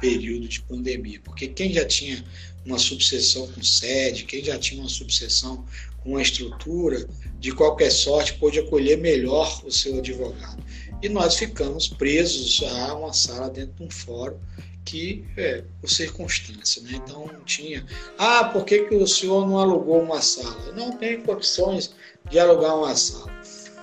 [0.00, 1.20] período de pandemia.
[1.24, 2.24] Porque quem já tinha
[2.64, 5.64] uma subseção com sede, quem já tinha uma subseção
[6.02, 7.08] com uma estrutura,
[7.38, 10.62] de qualquer sorte, pôde acolher melhor o seu advogado.
[11.02, 14.38] E nós ficamos presos a uma sala dentro de um fórum
[14.86, 16.92] que é por circunstância, né?
[16.94, 17.84] Então tinha,
[18.16, 20.56] ah, por que, que o senhor não alugou uma sala?
[20.66, 21.94] Eu não tenho condições
[22.30, 23.30] de alugar uma sala.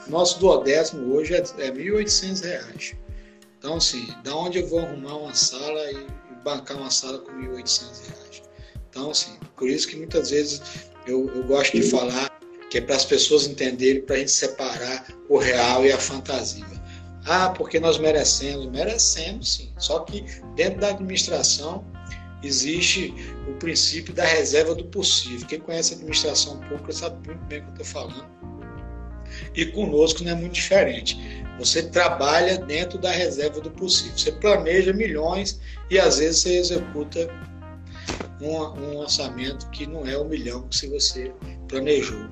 [0.07, 2.95] Nosso duodécimo hoje é, é R$ 1.800.
[3.59, 6.07] Então, assim, da onde eu vou arrumar uma sala e,
[6.43, 8.41] bancar uma sala com R$ 1.800?
[8.89, 10.61] Então, assim, por isso que muitas vezes
[11.05, 12.29] eu, eu gosto de falar
[12.69, 16.72] que é para as pessoas entenderem, para a gente separar o real e a fantasia.
[17.25, 18.65] Ah, porque nós merecemos.
[18.67, 19.71] Merecemos, sim.
[19.77, 20.25] Só que
[20.55, 21.85] dentro da administração
[22.43, 23.13] existe
[23.47, 25.47] o princípio da reserva do possível.
[25.47, 28.27] Quem conhece a administração pública sabe muito bem o que eu estou falando.
[29.55, 31.17] E conosco não é muito diferente.
[31.59, 34.17] Você trabalha dentro da reserva do possível.
[34.17, 35.59] Você planeja milhões
[35.89, 37.29] e às vezes você executa
[38.41, 41.31] um, um orçamento que não é o milhão que você
[41.67, 42.27] planejou.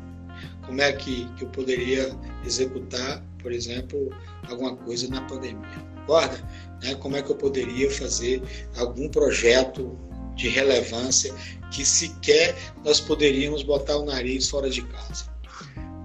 [0.66, 2.16] Como é que, que eu poderia
[2.46, 4.10] executar, por exemplo,
[4.48, 5.92] alguma coisa na pandemia.
[6.02, 6.38] Concorda?
[6.82, 6.96] Né?
[6.96, 8.42] Como é que eu poderia fazer
[8.76, 9.98] algum projeto
[10.36, 11.34] de relevância
[11.72, 15.26] que sequer nós poderíamos botar o nariz fora de casa?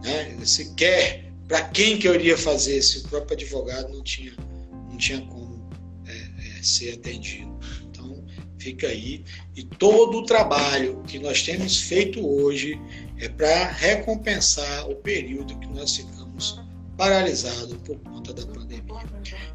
[0.02, 0.36] Né?
[0.44, 4.32] Sequer, para quem que eu iria fazer se o próprio advogado não tinha,
[4.90, 5.68] não tinha como
[6.06, 7.58] é, é, ser atendido?
[7.90, 8.24] Então,
[8.58, 9.24] fica aí.
[9.54, 12.80] E todo o trabalho que nós temos feito hoje
[13.18, 16.65] é para recompensar o período que nós ficamos
[16.96, 19.02] paralisados por conta da pandemia.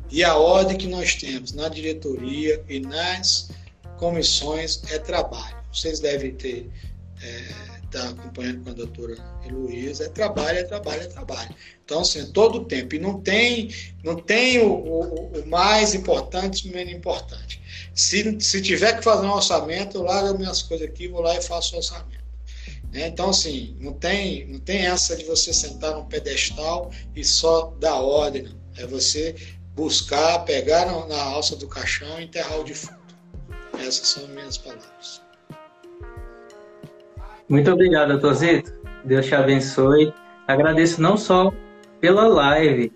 [0.09, 3.49] E a ordem que nós temos na diretoria e nas
[3.97, 5.57] comissões é trabalho.
[5.72, 6.69] Vocês devem ter
[7.22, 9.15] é, está acompanhando com a doutora
[9.45, 11.55] Heloísa, é trabalho, é trabalho, é trabalho.
[11.84, 12.95] Então, assim, todo o tempo.
[12.95, 13.69] E não tem,
[14.03, 17.61] não tem o, o, o mais importante o menos importante.
[17.93, 21.41] Se, se tiver que fazer um orçamento, eu largo minhas coisas aqui, vou lá e
[21.41, 22.20] faço o orçamento.
[22.91, 23.07] Né?
[23.07, 27.95] Então, assim, não tem, não tem essa de você sentar num pedestal e só dar
[27.95, 28.43] ordem.
[28.43, 28.61] Não.
[28.77, 29.35] É você
[29.76, 32.99] buscar, pegar na, na alça do caixão e enterrar o defunto.
[33.80, 35.22] Essas são minhas palavras.
[37.49, 38.73] Muito obrigado, doutor Zito.
[39.03, 40.13] Deus te abençoe.
[40.47, 41.51] Agradeço não só
[41.99, 42.93] pela live,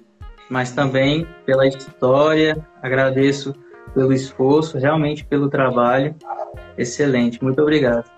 [0.49, 2.65] mas também pela história.
[2.81, 3.53] Agradeço
[3.93, 6.15] pelo esforço, realmente pelo trabalho.
[6.77, 7.43] Excelente.
[7.43, 8.14] Muito obrigado.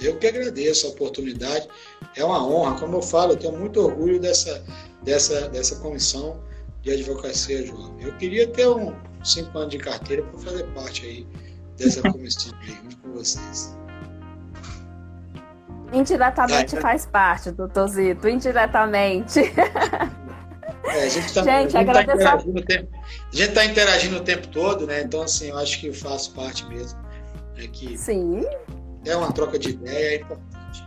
[0.00, 1.68] Eu que agradeço a oportunidade.
[2.16, 2.78] É uma honra.
[2.78, 4.64] Como eu falo, eu tenho muito orgulho dessa,
[5.02, 6.40] dessa, dessa comissão
[6.82, 8.06] de advocacia jovem.
[8.06, 8.94] Eu queria ter um
[9.24, 11.26] cinco anos de carteira para fazer parte aí
[11.76, 13.76] dessa comissão junto com vocês.
[15.92, 19.40] Indiretamente é, faz parte, doutor Zito, indiretamente.
[20.88, 22.62] É, a gente está tá interagindo,
[23.52, 25.02] tá interagindo o tempo todo, né?
[25.02, 26.96] Então, assim, eu acho que eu faço parte mesmo.
[27.56, 28.44] É que Sim.
[29.06, 30.84] É uma troca de ideia, importante.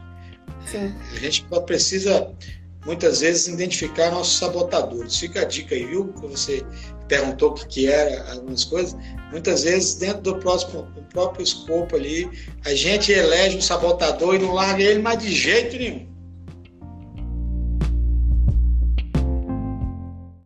[0.65, 0.93] Sim.
[1.11, 2.31] A gente precisa,
[2.85, 5.17] muitas vezes, identificar nossos sabotadores.
[5.17, 6.13] Fica a dica aí, viu?
[6.13, 6.65] Que você
[7.07, 8.95] perguntou o que, que era algumas coisas.
[9.31, 12.29] Muitas vezes, dentro do, próximo, do próprio escopo ali,
[12.65, 16.08] a gente elege um sabotador e não larga ele mais de jeito nenhum.